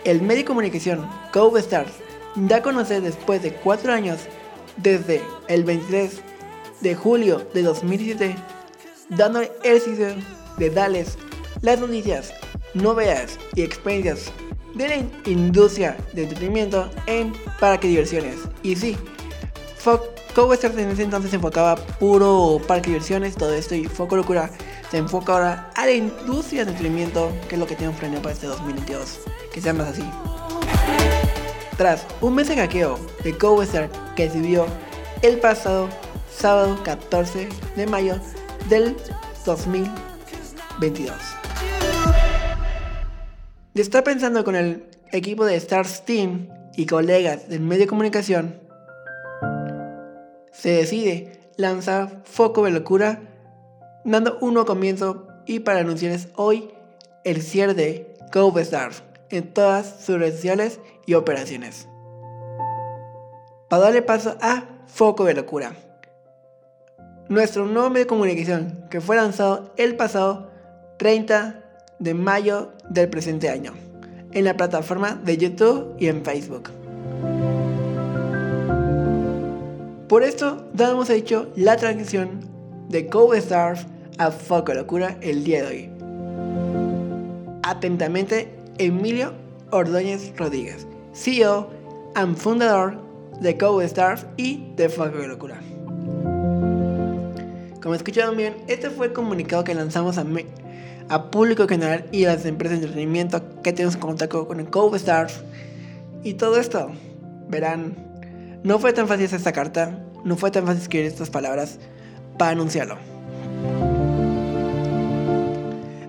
El 0.02 0.22
medio 0.22 0.38
de 0.38 0.46
comunicación 0.46 1.08
Cove 1.32 1.60
Stars 1.60 1.92
da 2.34 2.56
a 2.56 2.62
conocer 2.62 3.00
después 3.00 3.44
de 3.44 3.54
4 3.54 3.92
años, 3.92 4.18
desde 4.76 5.22
el 5.46 5.62
23 5.62 6.20
de 6.80 6.96
julio 6.96 7.46
de 7.54 7.62
2017, 7.62 8.34
dando 9.10 9.42
el 9.62 9.80
sitio 9.80 10.08
de 10.58 10.70
darles 10.70 11.16
las 11.62 11.80
noticias, 11.80 12.32
novedades 12.74 13.38
y 13.54 13.62
experiencias 13.62 14.32
de 14.74 14.88
la 14.88 14.96
industria 15.26 15.96
de 16.12 16.22
entretenimiento 16.24 16.90
en 17.06 17.32
parque 17.58 17.88
diversiones. 17.88 18.36
Y 18.62 18.76
sí, 18.76 18.96
Stars 19.78 20.76
en 20.76 20.90
ese 20.90 21.02
entonces 21.02 21.30
se 21.30 21.36
enfocaba 21.36 21.76
puro 21.76 22.60
parque 22.66 22.90
diversiones, 22.90 23.34
todo 23.34 23.52
esto, 23.52 23.74
y 23.74 23.84
Foco 23.86 24.16
Locura 24.16 24.50
se 24.90 24.98
enfoca 24.98 25.32
ahora 25.32 25.70
a 25.74 25.86
la 25.86 25.92
industria 25.92 26.64
de 26.64 26.70
entretenimiento, 26.70 27.30
que 27.48 27.56
es 27.56 27.58
lo 27.58 27.66
que 27.66 27.76
tiene 27.76 27.92
un 27.92 27.98
freno 27.98 28.20
para 28.22 28.34
este 28.34 28.46
2022, 28.46 29.20
que 29.52 29.60
sea 29.60 29.72
más 29.72 29.88
así. 29.88 30.04
Tras 31.76 32.06
un 32.20 32.34
mes 32.34 32.48
de 32.48 32.56
hackeo 32.56 32.98
de 33.24 33.36
CoWestern 33.36 33.90
que 34.14 34.28
vio 34.28 34.66
el 35.22 35.38
pasado 35.38 35.88
sábado 36.30 36.78
14 36.84 37.48
de 37.76 37.86
mayo 37.86 38.16
del 38.68 38.96
2022. 39.46 41.39
De 43.72 43.82
estar 43.82 44.02
pensando 44.02 44.42
con 44.42 44.56
el 44.56 44.84
equipo 45.12 45.44
de 45.44 45.54
Stars 45.54 46.04
Team 46.04 46.48
y 46.74 46.86
colegas 46.86 47.48
del 47.48 47.60
medio 47.60 47.82
de 47.82 47.86
comunicación, 47.86 48.58
se 50.50 50.70
decide 50.70 51.38
lanzar 51.56 52.22
Foco 52.24 52.64
de 52.64 52.72
Locura, 52.72 53.20
dando 54.04 54.38
un 54.40 54.54
nuevo 54.54 54.66
comienzo 54.66 55.28
y 55.46 55.60
para 55.60 55.80
anunciarles 55.80 56.30
hoy 56.34 56.72
el 57.22 57.42
cierre 57.42 57.74
de 57.74 58.16
Cove 58.32 58.62
Stars 58.62 59.04
en 59.28 59.54
todas 59.54 60.04
sus 60.04 60.18
redes 60.18 60.34
sociales 60.34 60.80
y 61.06 61.14
operaciones. 61.14 61.86
Para 63.68 63.84
darle 63.84 64.02
paso 64.02 64.36
a 64.40 64.64
Foco 64.88 65.26
de 65.26 65.34
Locura. 65.34 65.76
Nuestro 67.28 67.66
nuevo 67.66 67.88
medio 67.88 68.06
de 68.06 68.08
comunicación 68.08 68.88
que 68.90 69.00
fue 69.00 69.14
lanzado 69.14 69.72
el 69.76 69.96
pasado 69.96 70.50
30 70.98 71.59
de 72.00 72.14
mayo 72.14 72.72
del 72.88 73.08
presente 73.08 73.48
año 73.48 73.74
en 74.32 74.44
la 74.44 74.56
plataforma 74.56 75.14
de 75.14 75.36
YouTube 75.36 75.94
y 75.98 76.08
en 76.08 76.24
Facebook. 76.24 76.70
Por 80.08 80.24
esto 80.24 80.66
damos 80.74 81.08
hecho 81.10 81.52
la 81.54 81.76
transición 81.76 82.40
de 82.88 83.06
Cove 83.06 83.38
Stars 83.38 83.86
a 84.18 84.32
Foco 84.32 84.74
Locura 84.74 85.16
el 85.20 85.44
día 85.44 85.62
de 85.62 85.68
hoy. 85.68 85.90
Atentamente, 87.62 88.48
Emilio 88.78 89.32
Ordóñez 89.70 90.32
Rodríguez, 90.36 90.86
CEO 91.14 91.70
y 92.16 92.34
fundador 92.34 92.98
de 93.40 93.56
Cove 93.56 93.84
Stars 93.84 94.26
y 94.36 94.72
de 94.74 94.88
Foco 94.88 95.18
Locura. 95.18 95.60
Como 97.80 97.94
escucharon 97.94 98.36
bien, 98.36 98.56
este 98.66 98.90
fue 98.90 99.06
el 99.06 99.12
comunicado 99.12 99.64
que 99.64 99.74
lanzamos 99.74 100.18
a, 100.18 100.24
a 101.10 101.28
público 101.30 101.66
general 101.66 102.06
y 102.12 102.24
a 102.24 102.34
las 102.34 102.46
empresas 102.46 102.78
de 102.78 102.86
entretenimiento 102.86 103.42
que 103.62 103.72
tenemos 103.72 103.96
contacto 103.96 104.46
con 104.46 104.60
el 104.60 104.70
Cove 104.70 104.96
Stars 104.96 105.42
y 106.22 106.34
todo 106.34 106.58
esto. 106.58 106.92
Verán, 107.48 107.96
no 108.62 108.78
fue 108.78 108.92
tan 108.92 109.08
fácil 109.08 109.24
esta 109.24 109.52
carta, 109.52 109.98
no 110.24 110.36
fue 110.36 110.52
tan 110.52 110.64
fácil 110.66 110.82
escribir 110.82 111.08
estas 111.08 111.28
palabras 111.28 111.78
para 112.38 112.52
anunciarlo. 112.52 112.96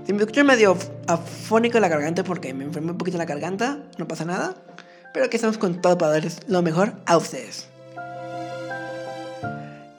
Si 0.05 0.13
me 0.13 0.20
escucho 0.20 0.43
medio 0.43 0.77
afónico 1.08 1.79
la 1.79 1.88
garganta 1.88 2.24
porque 2.24 2.53
me 2.53 2.63
enfermé 2.63 2.91
un 2.91 2.98
poquito 3.00 3.17
la 3.17 3.25
garganta, 3.25 3.79
no 3.98 4.08
pasa 4.08 4.24
nada. 4.24 4.53
Pero 5.15 5.25
aquí 5.25 5.36
estamos 5.36 5.58
con 5.58 5.81
todo 5.81 5.98
para 5.98 6.12
darles 6.12 6.39
lo 6.48 6.62
mejor 6.62 6.93
a 7.08 7.17
ustedes. 7.17 7.71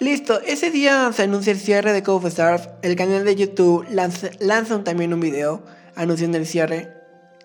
Listo, 0.02 0.40
ese 0.40 0.72
día 0.72 1.12
se 1.12 1.22
anuncia 1.22 1.52
el 1.52 1.60
cierre 1.60 1.92
de 1.92 2.02
Cove 2.02 2.28
Stars. 2.28 2.70
El 2.82 2.96
canal 2.96 3.24
de 3.24 3.36
YouTube 3.36 3.86
lanza, 3.88 4.82
también 4.82 5.14
un 5.14 5.20
video 5.20 5.62
anunciando 5.94 6.38
el 6.38 6.46
cierre. 6.46 6.92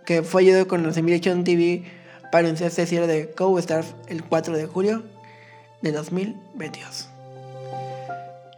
Que 0.08 0.24
fue 0.24 0.42
ayudado 0.42 0.68
con 0.68 0.82
los 0.82 0.98
Emilation 0.98 1.44
TV 1.44 1.84
para 2.32 2.48
anunciar 2.48 2.70
este 2.70 2.88
cierre 2.88 3.06
de 3.06 3.30
Cove 3.30 3.64
el 4.08 4.24
4 4.24 4.58
de 4.58 4.66
julio 4.66 5.04
de 5.84 5.92
2022. 5.92 7.10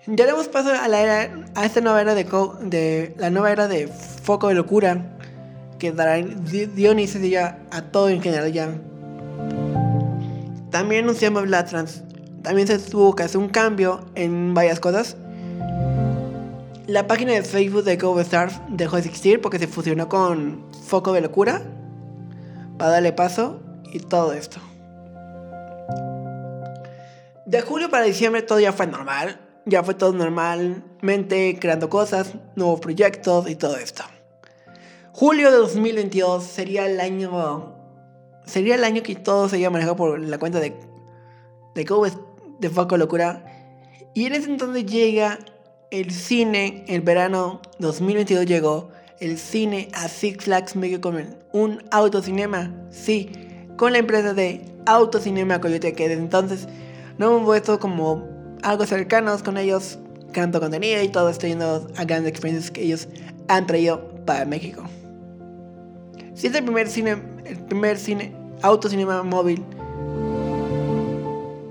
Ya 0.08 0.26
damos 0.26 0.48
paso 0.48 0.70
a, 0.70 0.88
la 0.88 1.02
era, 1.02 1.36
a 1.56 1.66
esta 1.66 1.82
nueva 1.82 2.00
era 2.00 2.16
de, 2.16 3.14
la 3.18 3.30
nueva 3.30 3.52
era 3.52 3.68
de 3.68 3.90
foco 3.90 4.48
de 4.48 4.54
locura 4.54 5.18
que 5.78 5.92
dará 5.92 6.16
Dionisio 6.16 7.20
ya 7.26 7.60
a 7.70 7.82
todo 7.82 8.08
en 8.08 8.22
general 8.22 8.54
ya. 8.54 8.70
También 10.72 11.04
anunciamos 11.04 11.50
la 11.50 11.66
trans. 11.66 12.04
También 12.44 12.68
se 12.68 12.80
tuvo 12.80 13.16
que 13.16 13.24
hacer 13.24 13.40
un 13.40 13.50
cambio 13.50 14.06
en 14.16 14.54
varias 14.54 14.80
cosas. 14.80 15.18
La 16.88 17.08
página 17.08 17.34
de 17.34 17.44
Facebook 17.44 17.84
de 17.84 17.98
Go 17.98 18.20
Stars 18.22 18.60
dejó 18.70 18.96
de 18.96 19.04
existir 19.04 19.42
porque 19.42 19.60
se 19.60 19.68
fusionó 19.68 20.10
con 20.10 20.66
Foco 20.88 21.14
de 21.14 21.22
Locura 21.22 21.62
para 22.78 22.92
darle 22.92 23.14
paso 23.14 23.62
y 23.92 24.00
todo 24.00 24.34
esto. 24.34 24.60
De 27.46 27.62
julio 27.62 27.90
para 27.90 28.06
diciembre 28.06 28.42
todo 28.42 28.60
ya 28.60 28.74
fue 28.74 28.88
normal 28.88 29.40
ya 29.70 29.84
fue 29.84 29.94
todo 29.94 30.14
normalmente 30.14 31.58
creando 31.60 31.90
cosas, 31.90 32.34
nuevos 32.56 32.80
proyectos 32.80 33.50
y 33.50 33.56
todo 33.56 33.78
esto. 33.78 34.04
Julio 35.14 35.52
de 35.52 35.58
2022 35.58 36.44
sería 36.44 36.86
el 36.86 37.00
año 37.00 37.76
sería 38.46 38.76
el 38.76 38.84
año 38.84 39.04
que 39.04 39.16
todo 39.16 39.48
se 39.48 39.60
iba 39.60 39.70
manejado 39.70 39.96
por 39.96 40.20
la 40.20 40.40
cuenta 40.40 40.60
de 40.60 40.80
de 41.76 41.86
de 42.60 42.70
Foco 42.70 42.98
Locura 42.98 43.44
y 44.14 44.26
en 44.26 44.34
ese 44.34 44.50
entonces 44.50 44.86
llega 44.86 45.40
el 45.92 46.12
cine, 46.12 46.84
el 46.88 47.02
verano 47.02 47.62
2022 47.80 48.46
llegó 48.46 48.90
el 49.20 49.38
cine 49.38 49.90
a 49.94 50.08
Six 50.08 50.46
Flags 50.46 50.76
México 50.76 51.10
con 51.10 51.38
un 51.52 51.84
autocinema, 51.92 52.74
sí, 52.90 53.32
con 53.78 53.94
la 53.94 54.00
empresa 54.00 54.34
de 54.34 54.62
Autocinema 54.86 55.60
Coyote 55.60 55.94
que 55.94 56.08
desde 56.08 56.22
entonces 56.22 56.68
no 57.18 57.28
hemos 57.28 57.44
vuelto 57.44 57.80
como 57.80 58.28
algo 58.64 58.86
cercanos 58.86 59.44
con 59.44 59.58
ellos, 59.58 60.00
creando 60.32 60.60
contenido 60.60 61.02
y 61.02 61.10
todo 61.10 61.32
yendo 61.32 61.88
a 61.98 62.04
grandes 62.06 62.32
experiencias 62.32 62.72
que 62.72 62.84
ellos 62.84 63.08
han 63.48 63.68
traído 63.68 64.10
para 64.26 64.46
México. 64.46 64.84
Si 66.34 66.48
es 66.48 66.56
el 66.56 66.64
primer 66.64 66.88
cine, 66.88 67.18
el 67.46 67.58
primer 67.66 67.98
cine, 67.98 68.34
autocinema 68.62 69.24
móvil, 69.24 69.66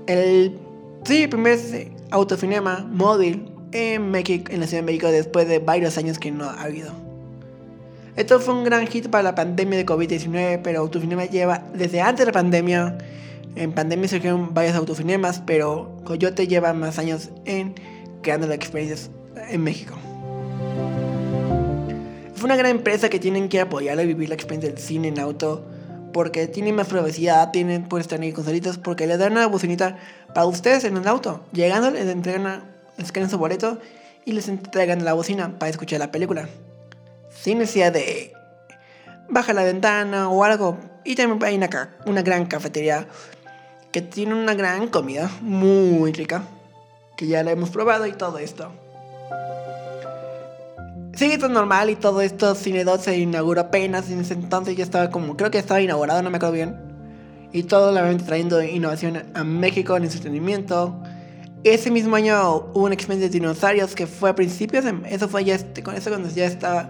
el, 0.07 0.57
sí, 1.03 1.23
el 1.23 1.29
primer 1.29 1.59
autocinema 2.11 2.87
móvil 2.89 3.51
en 3.71 4.09
México, 4.11 4.51
en 4.51 4.61
la 4.61 4.67
Ciudad 4.67 4.83
de 4.83 4.85
México 4.85 5.07
después 5.07 5.47
de 5.47 5.59
varios 5.59 5.97
años 5.97 6.19
que 6.19 6.31
no 6.31 6.45
ha 6.45 6.61
habido. 6.61 6.91
Esto 8.15 8.39
fue 8.39 8.53
un 8.53 8.63
gran 8.63 8.85
hit 8.87 9.07
para 9.09 9.23
la 9.23 9.35
pandemia 9.35 9.77
de 9.77 9.85
COVID-19, 9.85 10.61
pero 10.63 10.79
Autocinema 10.79 11.25
lleva 11.25 11.63
desde 11.73 12.01
antes 12.01 12.25
de 12.25 12.25
la 12.25 12.31
pandemia 12.33 12.97
en 13.55 13.73
pandemia 13.73 14.07
surgieron 14.07 14.53
varios 14.53 14.75
autocinemas, 14.75 15.41
pero 15.45 15.97
Coyote 16.05 16.47
lleva 16.47 16.73
más 16.73 16.99
años 16.99 17.29
en 17.45 17.75
creando 18.21 18.47
las 18.47 18.55
experiencias 18.55 19.09
en 19.49 19.63
México. 19.63 19.95
Fue 22.35 22.45
una 22.45 22.55
gran 22.55 22.71
empresa 22.71 23.09
que 23.09 23.19
tienen 23.19 23.49
que 23.49 23.59
apoyar 23.59 23.99
a 23.99 24.03
vivir 24.03 24.29
la 24.29 24.35
experiencia 24.35 24.69
del 24.69 24.79
cine 24.79 25.09
en 25.09 25.19
auto 25.19 25.65
porque 26.11 26.47
tienen 26.47 26.75
más 26.75 26.87
privacidad, 26.87 27.51
tienen 27.51 27.83
pueden 27.83 28.01
estar 28.01 28.19
ahí 28.19 28.31
con 28.31 28.45
solitos 28.45 28.77
porque 28.77 29.07
le 29.07 29.17
dan 29.17 29.33
una 29.33 29.47
bocinita 29.47 29.97
para 30.33 30.45
ustedes 30.45 30.83
en 30.83 30.97
el 30.97 31.07
auto. 31.07 31.43
Llegando 31.51 31.91
les 31.91 32.07
entregan, 32.07 32.63
su 33.29 33.37
boleto 33.37 33.79
y 34.25 34.33
les 34.33 34.47
entregan 34.47 35.03
la 35.05 35.13
bocina 35.13 35.57
para 35.57 35.69
escuchar 35.69 35.99
la 35.99 36.11
película. 36.11 36.49
Sin 37.29 37.59
necesidad 37.59 37.91
de 37.91 38.33
baja 39.29 39.53
la 39.53 39.63
ventana 39.63 40.29
o 40.29 40.43
algo. 40.43 40.77
Y 41.03 41.15
también 41.15 41.43
hay 41.43 41.55
una, 41.55 41.89
una 42.05 42.21
gran 42.21 42.45
cafetería 42.45 43.07
que 43.91 44.01
tiene 44.01 44.35
una 44.35 44.53
gran 44.53 44.87
comida, 44.87 45.31
muy 45.41 46.11
rica, 46.11 46.43
que 47.17 47.27
ya 47.27 47.43
la 47.43 47.51
hemos 47.51 47.69
probado 47.69 48.05
y 48.05 48.13
todo 48.13 48.37
esto. 48.37 48.71
Sigue 51.19 51.37
todo 51.37 51.49
normal 51.49 51.89
y 51.89 51.97
todo 51.97 52.21
esto, 52.21 52.55
Cine 52.55 52.85
2 52.85 53.01
se 53.01 53.17
inauguró 53.17 53.59
apenas, 53.59 54.09
en 54.09 54.21
ese 54.21 54.35
entonces 54.35 54.77
ya 54.77 54.85
estaba 54.85 55.09
como, 55.09 55.35
creo 55.35 55.51
que 55.51 55.57
estaba 55.57 55.81
inaugurado, 55.81 56.21
no 56.21 56.29
me 56.29 56.37
acuerdo 56.37 56.53
bien. 56.53 56.77
Y 57.51 57.63
todo 57.63 57.91
la 57.91 58.17
trayendo 58.19 58.63
innovación 58.63 59.23
a 59.33 59.43
México 59.43 59.97
en 59.97 60.05
entretenimiento. 60.05 61.03
Ese 61.65 61.91
mismo 61.91 62.15
año 62.15 62.71
hubo 62.73 62.85
una 62.85 62.93
experiencia 62.93 63.27
de 63.27 63.33
dinosaurios 63.33 63.95
que 63.95 64.07
fue 64.07 64.29
a 64.29 64.35
principios, 64.35 64.85
eso 65.09 65.27
fue 65.27 65.43
ya, 65.43 65.55
este, 65.55 65.83
con 65.83 65.93
eso 65.93 66.09
cuando 66.09 66.29
ya 66.29 66.45
estaba 66.45 66.89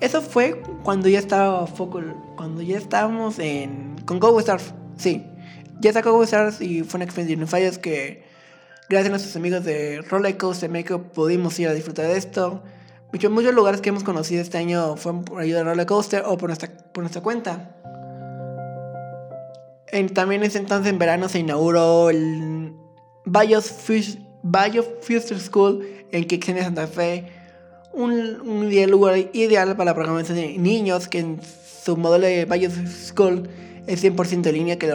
Eso 0.00 0.20
fue 0.20 0.60
cuando 0.82 1.08
ya 1.08 1.18
estaba 1.18 1.66
Foco, 1.66 2.02
cuando 2.36 2.60
ya 2.60 2.76
estábamos 2.76 3.38
en 3.38 3.96
con 4.04 4.18
Go 4.20 4.38
Stars, 4.40 4.74
sí. 4.98 5.24
Ya 5.80 5.94
sacó 5.94 6.12
Go 6.12 6.22
Stars 6.22 6.60
y 6.60 6.82
fue 6.82 6.98
una 6.98 7.06
experiencia 7.06 7.34
de 7.34 7.46
fallos 7.46 7.78
que 7.78 8.24
gracias 8.90 9.06
a 9.06 9.10
nuestros 9.12 9.36
amigos 9.36 9.64
de 9.64 10.02
Roller 10.02 10.36
Coaster 10.36 10.68
Maker 10.68 10.98
pudimos 10.98 11.58
ir 11.58 11.68
a 11.68 11.72
disfrutar 11.72 12.08
de 12.08 12.18
esto. 12.18 12.62
Muchos, 13.10 13.54
lugares 13.54 13.80
que 13.80 13.88
hemos 13.88 14.04
conocido 14.04 14.42
este 14.42 14.58
año 14.58 14.96
fueron 14.96 15.24
por 15.24 15.40
ayuda 15.40 15.58
de 15.58 15.64
Roller 15.64 15.86
Coaster 15.86 16.24
o 16.26 16.36
por 16.36 16.50
nuestra, 16.50 16.68
por 16.92 17.02
nuestra 17.02 17.22
cuenta. 17.22 17.74
En, 19.90 20.12
también 20.12 20.42
ese 20.42 20.58
entonces, 20.58 20.92
en 20.92 20.98
verano, 20.98 21.28
se 21.30 21.38
inauguró 21.38 22.10
el 22.10 22.74
Bayos 23.24 23.70
Future 23.70 25.40
School 25.40 25.86
en 26.12 26.24
Kixenia, 26.26 26.64
Santa 26.64 26.86
Fe. 26.86 27.32
Un, 27.94 28.40
un 28.42 28.90
lugar 28.90 29.16
ideal 29.32 29.74
para 29.74 29.86
la 29.86 29.94
programación 29.94 30.36
de 30.36 30.58
niños 30.58 31.08
que 31.08 31.20
en 31.20 31.40
su 31.84 31.96
modelo 31.96 32.26
de 32.26 32.44
Bayos 32.44 32.74
School 32.74 33.48
es 33.86 34.04
100% 34.04 34.46
en 34.46 34.54
línea, 34.54 34.78
que 34.78 34.92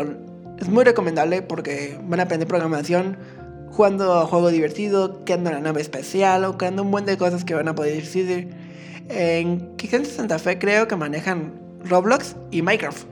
es 0.59 0.69
muy 0.69 0.83
recomendable 0.83 1.41
porque 1.41 1.97
van 2.03 2.19
a 2.19 2.23
aprender 2.23 2.47
programación 2.47 3.17
jugando 3.75 4.13
a 4.13 4.25
juego 4.27 4.49
divertido, 4.49 5.25
creando 5.25 5.49
una 5.49 5.59
nave 5.59 5.81
especial 5.81 6.45
o 6.45 6.57
creando 6.57 6.83
un 6.83 6.91
buen 6.91 7.05
de 7.05 7.17
cosas 7.17 7.43
que 7.43 7.55
van 7.55 7.67
a 7.67 7.75
poder 7.75 7.95
decidir. 7.95 8.49
En 9.09 9.75
Kixenia 9.77 10.09
Santa 10.09 10.39
Fe 10.39 10.59
creo 10.59 10.87
que 10.87 10.95
manejan 10.95 11.53
Roblox 11.83 12.35
y 12.51 12.61
Minecraft. 12.61 13.05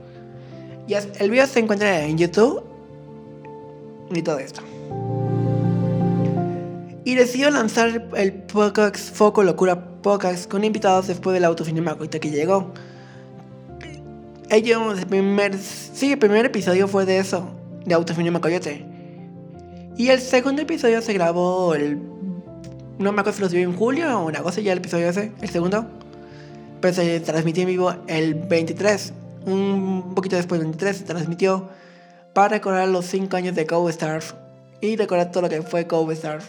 Y 0.86 0.94
el 0.94 1.30
video 1.30 1.46
se 1.46 1.60
encuentra 1.60 2.04
en 2.04 2.16
YouTube 2.16 2.62
y 4.12 4.22
todo 4.22 4.38
esto. 4.38 4.62
Y 7.04 7.16
decidió 7.16 7.50
lanzar 7.50 8.08
el 8.16 8.32
podcast 8.32 9.14
Foco 9.14 9.42
Locura 9.42 9.84
Podcast 10.02 10.48
con 10.50 10.64
invitados 10.64 11.08
después 11.08 11.34
del 11.34 11.44
autocinema 11.44 11.98
que 11.98 12.30
llegó. 12.30 12.72
Ellos, 14.48 14.98
el 14.98 15.06
primer, 15.06 15.58
sí, 15.58 16.12
el 16.12 16.18
primer 16.18 16.46
episodio 16.46 16.86
fue 16.86 17.04
de 17.04 17.18
eso, 17.18 17.48
de 17.84 17.94
Autocinema 17.94 18.40
Coyote. 18.40 18.91
Y 19.96 20.08
el 20.08 20.20
segundo 20.20 20.62
episodio 20.62 21.02
se 21.02 21.12
grabó 21.12 21.74
el. 21.74 21.98
No 22.98 23.12
me 23.12 23.20
acuerdo 23.20 23.32
si 23.32 23.40
lo 23.42 23.48
subió 23.48 23.62
en 23.64 23.76
julio 23.76 24.20
o 24.20 24.30
en 24.30 24.36
agosto 24.36 24.60
ya 24.60 24.72
el 24.72 24.78
episodio 24.78 25.08
ese, 25.08 25.32
el 25.40 25.50
segundo. 25.50 25.86
Pero 26.80 26.94
se 26.94 27.20
transmitió 27.20 27.62
en 27.62 27.68
vivo 27.68 27.94
el 28.06 28.34
23 28.34 29.12
un 29.46 30.12
poquito 30.14 30.36
después 30.36 30.60
del 30.60 30.68
23 30.68 30.96
se 30.96 31.04
transmitió 31.04 31.68
para 32.32 32.48
recordar 32.48 32.88
los 32.88 33.06
5 33.06 33.36
años 33.36 33.54
de 33.54 33.66
Cove 33.66 33.94
y 34.80 34.96
recordar 34.96 35.30
todo 35.30 35.42
lo 35.42 35.48
que 35.48 35.62
fue 35.62 35.86
Cove 35.86 36.14
Stars. 36.14 36.46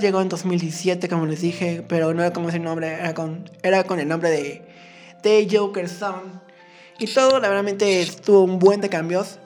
Llegó 0.00 0.20
en 0.20 0.28
2017, 0.28 1.08
como 1.08 1.26
les 1.26 1.40
dije, 1.40 1.84
pero 1.86 2.12
no 2.14 2.22
era 2.22 2.32
como 2.32 2.48
ese 2.48 2.58
nombre, 2.58 2.94
era 2.94 3.14
con, 3.14 3.48
era 3.62 3.84
con 3.84 4.00
el 4.00 4.08
nombre 4.08 4.30
de, 4.30 4.62
de 5.22 5.48
Joker 5.50 5.88
Sound. 5.88 6.40
Y 6.98 7.06
todo, 7.06 7.38
la 7.38 7.48
verdad, 7.48 7.72
tuvo 8.24 8.42
un 8.42 8.58
buen 8.58 8.80
de 8.80 8.88
cambios. 8.88 9.38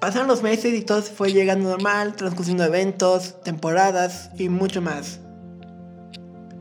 Pasaron 0.00 0.28
los 0.28 0.42
meses 0.42 0.74
y 0.74 0.82
todo 0.82 1.02
fue 1.02 1.32
llegando 1.32 1.70
normal, 1.70 2.14
transcurriendo 2.16 2.64
eventos, 2.64 3.40
temporadas 3.42 4.30
y 4.38 4.48
mucho 4.48 4.80
más 4.80 5.20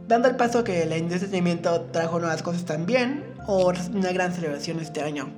dando 0.09 0.27
el 0.27 0.35
paso 0.35 0.63
que 0.63 0.81
el 0.81 0.91
entretenimiento 0.91 1.81
trajo 1.91 2.19
nuevas 2.19 2.41
cosas 2.41 2.65
también, 2.65 3.23
o 3.45 3.71
una 3.93 4.11
gran 4.11 4.33
celebración 4.33 4.79
este 4.79 5.01
año. 5.01 5.29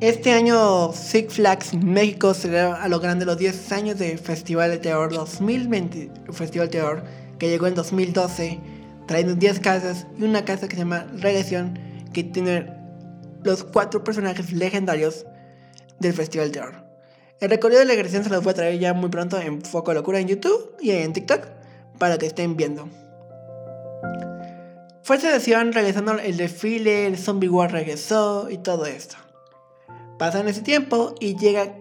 Este 0.00 0.32
año 0.32 0.92
Six 0.92 1.34
Flags 1.34 1.74
México 1.74 2.32
celebra 2.32 2.82
a 2.82 2.88
lo 2.88 3.00
grande 3.00 3.26
los 3.26 3.36
10 3.36 3.72
años 3.72 3.98
de 3.98 4.16
Festival 4.16 4.70
de 4.70 4.78
Terror 4.78 5.12
2020, 5.12 6.10
Festival 6.32 6.68
de 6.68 6.72
Terror 6.72 7.04
que 7.38 7.48
llegó 7.50 7.66
en 7.66 7.74
2012, 7.74 8.60
trayendo 9.06 9.34
10 9.34 9.60
casas 9.60 10.06
y 10.18 10.24
una 10.24 10.44
casa 10.44 10.66
que 10.66 10.76
se 10.76 10.82
llama 10.82 11.06
Regresión, 11.12 11.78
que 12.12 12.24
tiene 12.24 12.72
los 13.44 13.62
cuatro 13.62 14.02
personajes 14.02 14.52
legendarios 14.52 15.26
del 15.98 16.12
Festival 16.12 16.50
de 16.50 16.60
Terror. 16.60 16.84
El 17.40 17.50
recorrido 17.50 17.80
de 17.80 17.86
la 17.86 17.92
regresión 17.92 18.24
se 18.24 18.30
los 18.30 18.42
voy 18.42 18.50
a 18.50 18.54
traer 18.54 18.78
ya 18.78 18.94
muy 18.94 19.10
pronto 19.10 19.38
en 19.40 19.62
Foco 19.62 19.94
Locura 19.94 20.18
en 20.18 20.28
YouTube 20.28 20.76
y 20.80 20.90
en 20.90 21.12
TikTok 21.12 21.46
para 21.98 22.18
que 22.18 22.26
estén 22.26 22.56
viendo. 22.56 22.88
Fue 25.02 25.16
decisión 25.16 25.72
regresando 25.72 26.18
el 26.18 26.36
desfile, 26.36 27.06
el 27.06 27.16
Zombie 27.16 27.48
War 27.48 27.72
regresó 27.72 28.50
y 28.50 28.58
todo 28.58 28.84
esto. 28.84 29.16
Pasan 30.18 30.48
ese 30.48 30.60
tiempo 30.60 31.14
y 31.18 31.36
llega. 31.36 31.76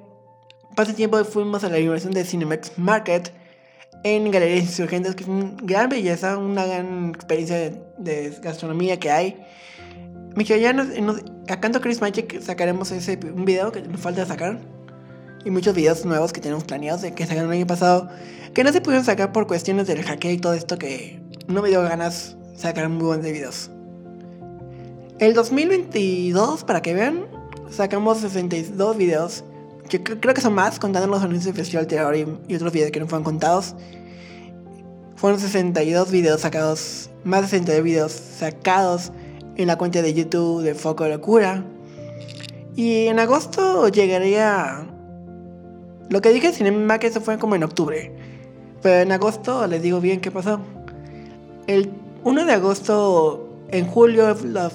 Pasa 0.76 0.94
tiempo 0.94 1.20
y 1.20 1.24
fuimos 1.24 1.64
a 1.64 1.70
la 1.70 1.80
inauguración 1.80 2.14
de 2.14 2.24
Cinemex 2.24 2.78
Market 2.78 3.34
en 4.04 4.32
Galerías 4.32 4.64
Insurgentes, 4.66 5.16
que 5.16 5.24
es 5.24 5.30
una 5.30 5.56
gran 5.62 5.90
belleza, 5.90 6.38
una 6.38 6.66
gran 6.66 7.10
experiencia 7.10 7.58
de, 7.98 8.38
gastronomía 8.42 9.00
que 9.00 9.12
hay. 9.12 9.46
Me 10.38 10.44
ya 10.44 10.72
nos, 10.72 10.88
acá 11.50 11.68
en 11.68 11.74
Chris 11.74 12.00
Magic 12.00 12.40
sacaremos 12.42 12.92
ese, 12.92 13.18
un 13.34 13.44
video 13.44 13.72
que 13.72 13.82
nos 13.82 14.00
falta 14.00 14.24
sacar. 14.24 14.60
Y 15.44 15.50
muchos 15.50 15.74
videos 15.74 16.06
nuevos 16.06 16.32
que 16.32 16.40
tenemos 16.40 16.64
planeados 16.64 17.02
de 17.02 17.12
que 17.16 17.26
sacaron 17.26 17.50
el 17.50 17.58
año 17.58 17.66
pasado. 17.66 18.08
Que 18.54 18.64
no 18.64 18.72
se 18.72 18.80
pudieron 18.80 19.04
sacar 19.04 19.32
por 19.32 19.48
cuestiones 19.48 19.88
del 19.88 20.04
hackeo 20.04 20.32
y 20.32 20.38
todo 20.38 20.54
esto 20.54 20.78
que 20.78 21.20
no 21.48 21.64
me 21.64 21.70
dio 21.70 21.82
ganas 21.82 22.38
sacar 22.56 22.88
muy 22.88 23.04
buenos 23.04 23.26
videos. 23.26 23.72
El 25.18 25.34
2022, 25.34 26.66
para 26.66 26.84
que 26.84 26.94
vean, 26.94 27.26
sacamos 27.72 28.20
62 28.20 28.96
videos. 28.96 29.44
Que 29.90 30.04
creo 30.04 30.36
que 30.36 30.42
son 30.42 30.54
más, 30.54 30.78
contando 30.78 31.08
los 31.08 31.24
anuncios 31.24 31.56
de 31.56 31.60
Festival 31.60 31.88
Terror 31.88 32.16
y, 32.16 32.54
otros 32.54 32.72
videos 32.72 32.92
que 32.92 33.00
no 33.00 33.08
fueron 33.08 33.24
contados. 33.24 33.74
Fueron 35.16 35.40
62 35.40 36.12
videos 36.12 36.42
sacados, 36.42 37.10
más 37.24 37.42
de 37.42 37.48
62 37.48 37.84
videos 37.84 38.12
sacados 38.12 39.12
en 39.58 39.68
la 39.68 39.78
cuenta 39.78 40.02
de 40.02 40.14
YouTube 40.14 40.62
de 40.62 40.76
Foco 40.76 41.08
Locura. 41.08 41.64
Y 42.76 43.08
en 43.08 43.20
agosto 43.20 43.90
llegaría. 43.90 44.88
Lo 46.10 46.22
que 46.22 46.32
dije 46.32 46.54
Cinema 46.54 47.00
que 47.00 47.08
eso 47.08 47.20
fue 47.20 47.38
como 47.38 47.56
en 47.56 47.64
octubre. 47.64 48.14
Pero 48.82 49.02
en 49.02 49.12
agosto 49.12 49.66
les 49.68 49.82
digo 49.82 50.00
bien 50.00 50.22
qué 50.22 50.32
pasó. 50.32 50.62
El 51.66 51.92
1 52.24 52.46
de 52.46 52.54
agosto, 52.54 53.50
en 53.70 53.88
julio, 53.88 54.38
la, 54.46 54.72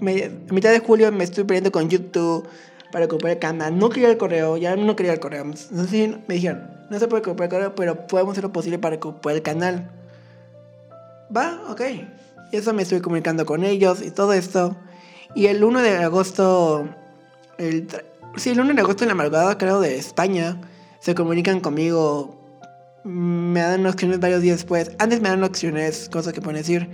mitad 0.00 0.70
de 0.70 0.80
julio 0.80 1.10
me 1.12 1.24
estoy 1.24 1.44
peleando 1.44 1.70
con 1.72 1.88
YouTube 1.88 2.46
para 2.90 3.06
recuperar 3.06 3.36
el 3.36 3.38
canal. 3.38 3.78
No 3.78 3.88
quería 3.88 4.10
el 4.10 4.18
correo, 4.18 4.56
ya 4.56 4.74
no 4.76 4.96
quería 4.96 5.12
el 5.12 5.20
correo. 5.20 5.44
Entonces 5.44 6.16
me 6.26 6.34
dijeron, 6.34 6.68
no 6.90 6.98
se 6.98 7.06
puede 7.06 7.22
recuperar 7.22 7.44
el 7.44 7.50
correo, 7.50 7.74
pero 7.74 8.06
podemos 8.08 8.32
hacer 8.32 8.44
lo 8.44 8.52
posible 8.52 8.78
para 8.78 8.96
recuperar 8.96 9.36
el 9.36 9.42
canal. 9.42 9.90
Va, 11.34 11.62
ok. 11.70 11.80
Eso 12.52 12.72
me 12.72 12.82
estoy 12.82 13.00
comunicando 13.00 13.46
con 13.46 13.64
ellos 13.64 14.02
y 14.02 14.10
todo 14.10 14.32
esto. 14.32 14.76
Y 15.34 15.46
el 15.46 15.64
1 15.64 15.80
de 15.80 15.96
agosto, 15.98 16.88
el, 17.58 17.88
sí, 18.36 18.50
el 18.50 18.60
1 18.60 18.74
de 18.74 18.80
agosto 18.80 19.04
en 19.04 19.08
la 19.08 19.14
madrugada, 19.14 19.58
creo, 19.58 19.80
de 19.80 19.96
España, 19.96 20.60
se 21.00 21.14
comunican 21.14 21.60
conmigo 21.60 22.42
me 23.04 23.60
dan 23.60 23.86
opciones 23.86 24.20
varios 24.20 24.42
días 24.42 24.58
después. 24.58 24.92
Antes 24.98 25.20
me 25.20 25.28
dan 25.28 25.42
opciones, 25.42 26.08
cosas 26.10 26.32
que 26.32 26.40
pueden 26.40 26.58
decir. 26.58 26.88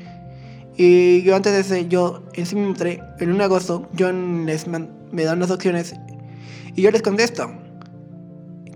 Y 0.76 1.22
yo 1.22 1.34
antes 1.34 1.52
de 1.52 1.60
ese, 1.60 1.88
yo 1.88 2.22
en 2.34 2.46
sí 2.46 2.54
mismo, 2.54 2.74
en 3.18 3.32
un 3.32 3.40
agosto, 3.40 3.88
yo 3.92 4.12
les 4.12 4.66
me 4.68 5.24
dan 5.24 5.40
las 5.40 5.50
opciones 5.50 5.94
y 6.74 6.82
yo 6.82 6.90
les 6.90 7.02
contesto. 7.02 7.50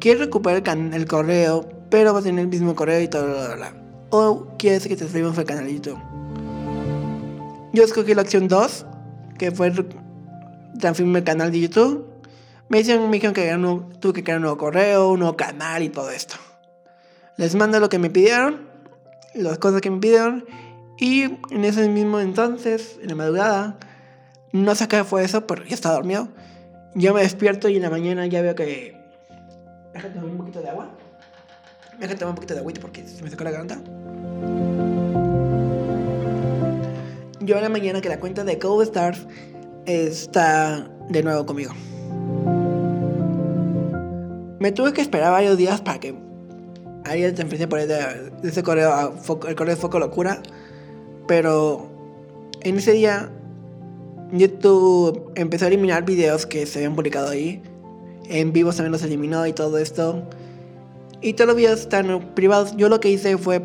Quieres 0.01 0.21
recuperar 0.21 0.63
el, 0.93 1.07
correo, 1.07 1.69
pero 1.91 2.13
va 2.13 2.19
a 2.19 2.23
tener 2.23 2.41
el 2.41 2.49
mismo 2.49 2.75
correo 2.75 3.01
y 3.01 3.09
todo, 3.09 3.25
bla, 3.27 3.55
bla, 3.55 3.75
O 4.11 4.49
quieres 4.59 4.87
que 4.89 4.97
te 4.97 5.09
subimos 5.09 5.39
al 5.39 5.45
canal 5.45 5.67
de 5.67 5.75
YouTube. 5.75 5.99
Yo 7.73 7.85
escogí 7.85 8.15
la 8.15 8.23
opción 8.23 8.49
2, 8.49 8.87
que 9.39 9.51
fue 9.51 9.73
transferirme 10.79 11.21
el 11.21 11.25
canal 11.25 11.51
de 11.51 11.61
YouTube. 11.61 12.07
Me 12.69 12.79
dijeron, 12.79 13.09
me 13.09 13.17
dijeron 13.17 13.35
que 13.35 13.99
tuve 13.99 14.13
que 14.13 14.25
crear 14.25 14.39
un 14.39 14.43
nuevo 14.43 14.59
correo, 14.59 15.11
un 15.11 15.21
nuevo 15.21 15.37
canal 15.37 15.83
y 15.83 15.89
todo 15.89 16.11
esto. 16.11 16.35
Les 17.39 17.55
mando 17.55 17.81
lo 17.81 17.89
que 17.89 17.99
me 17.99 18.11
pidieron, 18.11 18.69
las 19.35 19.59
cosas 19.59 19.81
que 19.81 19.91
me 19.91 19.99
pidieron. 19.99 20.45
Y 20.99 21.23
en 21.23 21.65
ese 21.65 21.89
mismo 21.89 22.21
entonces, 22.21 22.99
en 23.01 23.09
la 23.09 23.15
madrugada, 23.15 23.79
no 24.53 24.75
sé 24.75 24.87
qué 24.87 25.03
fue 25.03 25.25
eso, 25.25 25.47
pero 25.47 25.65
ya 25.65 25.75
estaba 25.75 25.95
dormido. 25.95 26.29
Yo 26.95 27.15
me 27.15 27.23
despierto 27.23 27.71
y 27.71 27.77
en 27.77 27.83
la 27.83 27.91
mañana 27.91 28.27
ya 28.27 28.43
veo 28.43 28.55
que. 28.55 29.01
Déjame 29.95 30.15
tomar 30.15 30.31
un 30.31 30.37
poquito 30.37 30.61
de 30.61 30.69
agua. 30.69 30.91
Déjame 31.99 32.19
tomar 32.19 32.31
un 32.31 32.37
poquito 32.37 32.55
de 32.55 32.61
agüita 32.61 32.81
porque 32.81 33.07
se 33.09 33.23
me 33.23 33.31
secó 33.31 33.45
la 33.45 33.51
garganta. 33.51 33.81
Yo 37.45 37.57
en 37.57 37.63
la 37.63 37.69
mañana 37.69 38.01
que 38.01 38.09
la 38.09 38.21
cuenta 38.21 38.45
de 38.45 38.59
Cold 38.59 38.83
Stars 38.83 39.27
está 39.87 40.89
de 41.09 41.23
nuevo 41.23 41.45
conmigo. 41.45 41.73
Me 44.61 44.71
tuve 44.71 44.93
que 44.93 45.01
esperar 45.01 45.33
varios 45.33 45.57
días 45.59 45.81
para 45.81 45.99
que 45.99 46.15
Ahí 47.05 47.31
te 47.33 47.43
empecé 47.43 47.67
por 47.67 47.81
ese, 47.81 47.99
ese 48.45 48.63
correo, 48.63 49.13
el 49.49 49.57
correo 49.57 49.75
de 49.75 49.81
Foco 49.81 49.99
Locura. 49.99 50.41
Pero 51.27 51.89
en 52.61 52.79
ese 52.79 52.93
día, 52.93 53.31
YouTube 54.31 55.33
empezó 55.35 55.65
a 55.65 55.69
eliminar 55.69 56.05
videos 56.05 56.47
que 56.47 56.65
se 56.67 56.79
habían 56.79 56.95
publicado 56.95 57.31
ahí. 57.31 57.61
En 58.29 58.53
vivo 58.53 58.71
también 58.71 58.93
los 58.93 59.03
eliminó 59.03 59.47
y 59.47 59.53
todo 59.53 59.79
esto. 59.79 60.23
Y 61.21 61.33
todos 61.35 61.49
los 61.49 61.57
videos 61.57 61.81
están 61.81 62.35
privados. 62.35 62.77
Yo 62.77 62.89
lo 62.89 63.01
que 63.01 63.11
hice 63.11 63.37
fue 63.37 63.63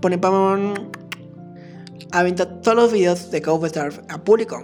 pone 0.00 0.18
Aventa 2.10 2.60
todos 2.60 2.76
los 2.76 2.92
videos 2.92 3.30
de 3.30 3.42
Cove 3.42 3.66
Star 3.66 3.92
a 4.08 4.18
público. 4.24 4.62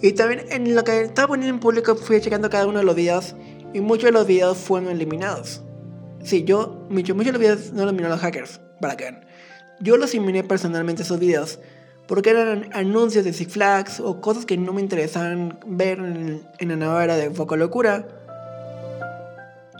Y 0.00 0.12
también 0.12 0.44
en 0.50 0.74
lo 0.74 0.84
que 0.84 1.02
estaba 1.02 1.28
poniendo 1.28 1.54
en 1.54 1.60
público 1.60 1.96
fui 1.96 2.20
checando 2.20 2.48
cada 2.48 2.66
uno 2.66 2.78
de 2.78 2.84
los 2.84 2.94
videos 2.94 3.34
y 3.74 3.80
muchos 3.80 4.04
de 4.04 4.12
los 4.12 4.26
videos 4.26 4.58
fueron 4.58 4.90
eliminados. 4.90 5.62
Sí, 6.22 6.44
yo, 6.44 6.86
muchos, 6.88 7.16
muchos 7.16 7.32
de 7.32 7.38
los 7.38 7.40
videos 7.40 7.72
no 7.72 7.82
los 7.82 7.92
eliminaron 7.92 8.16
los 8.16 8.20
hackers, 8.20 8.60
para 8.80 8.96
que 8.96 9.20
Yo 9.80 9.96
los 9.96 10.14
eliminé 10.14 10.44
personalmente 10.44 11.02
esos 11.02 11.18
videos 11.18 11.58
porque 12.10 12.30
eran 12.30 12.68
anuncios 12.72 13.24
de 13.24 13.32
Six 13.32 13.52
Flags 13.52 14.00
o 14.00 14.20
cosas 14.20 14.44
que 14.44 14.56
no 14.56 14.72
me 14.72 14.80
interesaban 14.80 15.60
ver 15.64 16.00
en, 16.00 16.42
la 16.58 16.74
nueva 16.74 17.04
era 17.04 17.14
de 17.14 17.30
Foco 17.30 17.56
Locura 17.56 18.08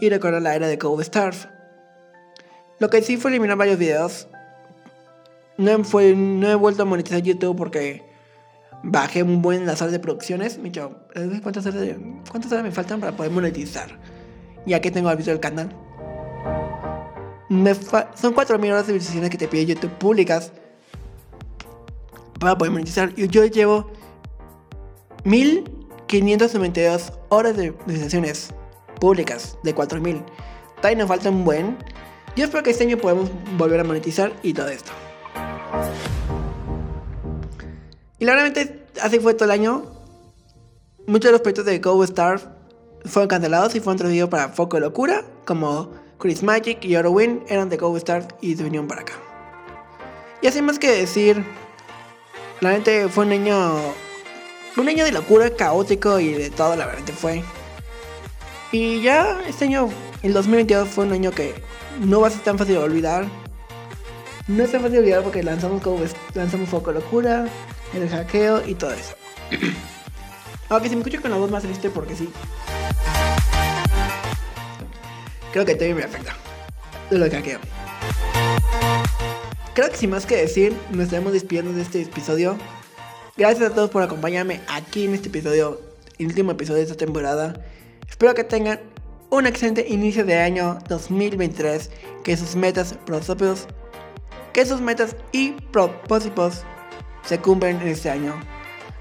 y 0.00 0.08
recordar 0.08 0.40
la 0.40 0.54
era 0.54 0.68
de 0.68 0.78
Cove 0.78 1.02
Stars. 1.02 1.48
Lo 2.78 2.88
que 2.88 3.02
sí 3.02 3.16
fue 3.16 3.32
eliminar 3.32 3.56
varios 3.56 3.78
videos. 3.80 4.28
No, 5.60 5.84
fue, 5.84 6.14
no 6.16 6.48
he 6.48 6.54
vuelto 6.54 6.84
a 6.84 6.86
monetizar 6.86 7.20
YouTube 7.20 7.54
porque 7.54 8.02
bajé 8.82 9.22
un 9.22 9.42
buen 9.42 9.66
las 9.66 9.78
de 9.92 9.98
producciones. 9.98 10.56
Me 10.56 10.70
dicho, 10.70 10.96
¿cuántas 11.42 11.66
horas, 11.66 11.96
¿cuántas 12.30 12.50
horas 12.50 12.64
me 12.64 12.70
faltan 12.70 12.98
para 12.98 13.14
poder 13.14 13.30
monetizar? 13.30 14.00
Ya 14.64 14.80
que 14.80 14.90
tengo 14.90 15.10
abierto 15.10 15.32
el 15.32 15.40
canal. 15.40 15.68
Me 17.50 17.74
son 17.74 18.34
4.000 18.34 18.70
horas 18.70 18.86
de 18.86 18.94
visualizaciones 18.94 19.28
que 19.28 19.36
te 19.36 19.48
pide 19.48 19.66
YouTube 19.66 19.90
públicas 19.98 20.50
para 22.38 22.56
poder 22.56 22.72
monetizar. 22.72 23.12
Y 23.18 23.28
yo 23.28 23.44
llevo 23.44 23.90
1.592 25.24 27.18
horas 27.28 27.54
de 27.58 27.72
visualizaciones 27.72 28.54
públicas 28.98 29.58
de 29.62 29.74
4.000. 29.74 30.24
Todavía 30.76 30.98
nos 31.00 31.08
falta 31.08 31.28
un 31.28 31.44
buen. 31.44 31.76
Yo 32.34 32.44
espero 32.44 32.62
que 32.62 32.70
este 32.70 32.84
año 32.84 32.96
podamos 32.96 33.30
volver 33.58 33.80
a 33.80 33.84
monetizar 33.84 34.32
y 34.42 34.54
todo 34.54 34.68
esto. 34.68 34.92
Y 38.20 38.26
realmente 38.26 38.86
así 39.02 39.18
fue 39.18 39.34
todo 39.34 39.46
el 39.46 39.50
año. 39.50 39.82
Muchos 41.06 41.30
de 41.30 41.32
los 41.32 41.40
proyectos 41.40 41.64
de 41.64 41.78
Go 41.78 42.04
Star 42.04 42.38
fueron 43.06 43.28
cancelados 43.28 43.74
y 43.74 43.80
fueron 43.80 43.96
traducidos 43.96 44.28
para 44.28 44.50
Foco 44.50 44.76
de 44.76 44.82
Locura, 44.82 45.24
como 45.46 45.90
Chris 46.18 46.42
Magic 46.42 46.84
y 46.84 46.94
Orowin 46.96 47.42
eran 47.48 47.70
de 47.70 47.78
Go 47.78 47.96
Star 47.96 48.28
y 48.42 48.54
se 48.54 48.62
vinieron 48.62 48.86
para 48.86 49.00
acá. 49.00 49.14
Y 50.42 50.46
así 50.46 50.60
más 50.60 50.78
que 50.78 50.90
decir, 50.90 51.42
realmente 52.60 53.08
fue 53.08 53.24
un 53.24 53.32
año, 53.32 53.74
un 54.76 54.88
año 54.88 55.04
de 55.04 55.12
locura, 55.12 55.50
caótico 55.50 56.20
y 56.20 56.34
de 56.34 56.50
todo, 56.50 56.76
la 56.76 56.86
verdad 56.86 57.14
fue. 57.14 57.42
Y 58.70 59.00
ya 59.00 59.40
este 59.48 59.64
año, 59.64 59.88
el 60.22 60.34
2022 60.34 60.88
fue 60.88 61.06
un 61.06 61.12
año 61.12 61.30
que 61.30 61.54
no 62.00 62.20
va 62.20 62.28
a 62.28 62.30
ser 62.30 62.42
tan 62.42 62.58
fácil 62.58 62.74
de 62.74 62.82
olvidar. 62.82 63.26
No 64.46 64.62
es 64.62 64.72
tan 64.72 64.82
fácil 64.82 64.96
de 64.96 64.98
olvidar 65.00 65.22
porque 65.22 65.42
lanzamos, 65.42 65.82
lanzamos 66.34 66.68
Foco 66.68 66.92
Locura, 66.92 67.46
el 67.94 68.08
hackeo 68.08 68.66
y 68.66 68.74
todo 68.74 68.92
eso. 68.92 69.14
Aunque 70.68 70.88
si 70.88 70.94
me 70.94 71.02
escucho 71.02 71.20
con 71.20 71.30
la 71.30 71.36
voz 71.36 71.50
más 71.50 71.62
triste 71.62 71.90
porque 71.90 72.14
sí. 72.14 72.28
Creo 75.52 75.64
que 75.64 75.74
también 75.74 75.96
me 75.96 76.04
afecta. 76.04 76.36
De 77.10 77.18
lo 77.18 77.28
hackeo. 77.28 77.58
Creo 79.74 79.90
que 79.90 79.96
sin 79.96 80.10
más 80.10 80.26
que 80.26 80.36
decir, 80.36 80.76
nos 80.90 81.04
estaremos 81.04 81.32
despidiendo 81.32 81.72
de 81.72 81.82
este 81.82 82.02
episodio. 82.02 82.56
Gracias 83.36 83.70
a 83.70 83.74
todos 83.74 83.90
por 83.90 84.02
acompañarme 84.02 84.60
aquí 84.68 85.06
en 85.06 85.14
este 85.14 85.28
episodio, 85.28 85.80
el 86.18 86.26
último 86.26 86.52
episodio 86.52 86.78
de 86.78 86.84
esta 86.84 86.96
temporada. 86.96 87.64
Espero 88.08 88.34
que 88.34 88.44
tengan 88.44 88.80
un 89.30 89.46
excelente 89.46 89.86
inicio 89.88 90.24
de 90.24 90.36
año 90.36 90.78
2023, 90.88 91.90
que 92.24 92.36
sus 92.36 92.56
metas, 92.56 92.94
propósitos, 93.06 93.66
que 94.52 94.66
sus 94.66 94.80
metas 94.80 95.16
y 95.32 95.52
propósitos 95.72 96.64
se 97.24 97.38
cumplen 97.38 97.80
en 97.80 97.88
este 97.88 98.10
año. 98.10 98.34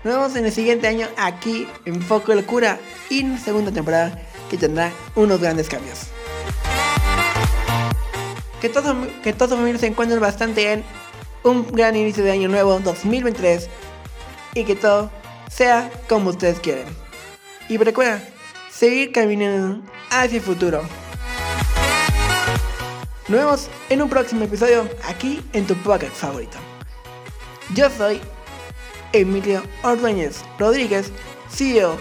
Nos 0.03 0.13
vemos 0.13 0.35
en 0.35 0.45
el 0.45 0.51
siguiente 0.51 0.87
año 0.87 1.07
aquí 1.17 1.67
en 1.85 2.01
Foco 2.01 2.31
de 2.31 2.41
Locura 2.41 2.79
y 3.09 3.19
en 3.19 3.37
segunda 3.37 3.71
temporada 3.71 4.17
que 4.49 4.57
tendrá 4.57 4.91
unos 5.15 5.41
grandes 5.41 5.67
cambios. 5.67 6.07
Que 8.61 8.69
todos, 8.69 8.95
que 9.23 9.33
todos 9.33 9.59
se 9.79 9.87
encuentren 9.87 10.19
bastante 10.19 10.61
bien. 10.61 10.83
Un 11.43 11.67
gran 11.71 11.95
inicio 11.95 12.23
de 12.23 12.31
año 12.31 12.49
nuevo 12.49 12.79
2023 12.79 13.69
y 14.53 14.63
que 14.63 14.75
todo 14.75 15.09
sea 15.49 15.89
como 16.07 16.31
ustedes 16.31 16.59
quieren. 16.59 16.87
Y 17.69 17.77
recuerda, 17.77 18.21
seguir 18.69 19.11
caminando 19.11 19.81
hacia 20.09 20.37
el 20.37 20.43
futuro. 20.43 20.81
Nos 23.27 23.39
vemos 23.39 23.69
en 23.89 24.01
un 24.01 24.09
próximo 24.09 24.43
episodio 24.43 24.89
aquí 25.07 25.41
en 25.53 25.67
tu 25.67 25.75
podcast 25.75 26.15
favorito. 26.15 26.68
Yo 27.75 27.87
soy 27.89 28.19
Emilio 29.13 29.61
Ordóñez 29.83 30.43
Rodríguez, 30.57 31.11
CEO 31.49 31.97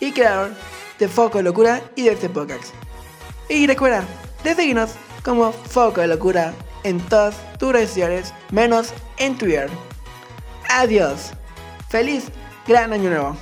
y 0.00 0.12
creador 0.12 0.52
de 0.98 1.08
Foco 1.08 1.38
de 1.38 1.44
Locura 1.44 1.82
y 1.94 2.04
de 2.04 2.12
este 2.12 2.30
podcast. 2.30 2.74
Y 3.48 3.66
recuerda 3.66 4.04
de 4.44 4.54
seguirnos 4.54 4.92
como 5.22 5.52
Foco 5.52 6.00
de 6.00 6.06
Locura 6.06 6.54
en 6.84 7.00
todas 7.00 7.36
tus 7.58 7.72
redes 7.72 7.90
sociales, 7.90 8.32
menos 8.50 8.94
en 9.18 9.36
Twitter. 9.36 9.68
Adiós. 10.70 11.32
Feliz 11.90 12.28
gran 12.66 12.92
año 12.92 13.10
nuevo. 13.10 13.36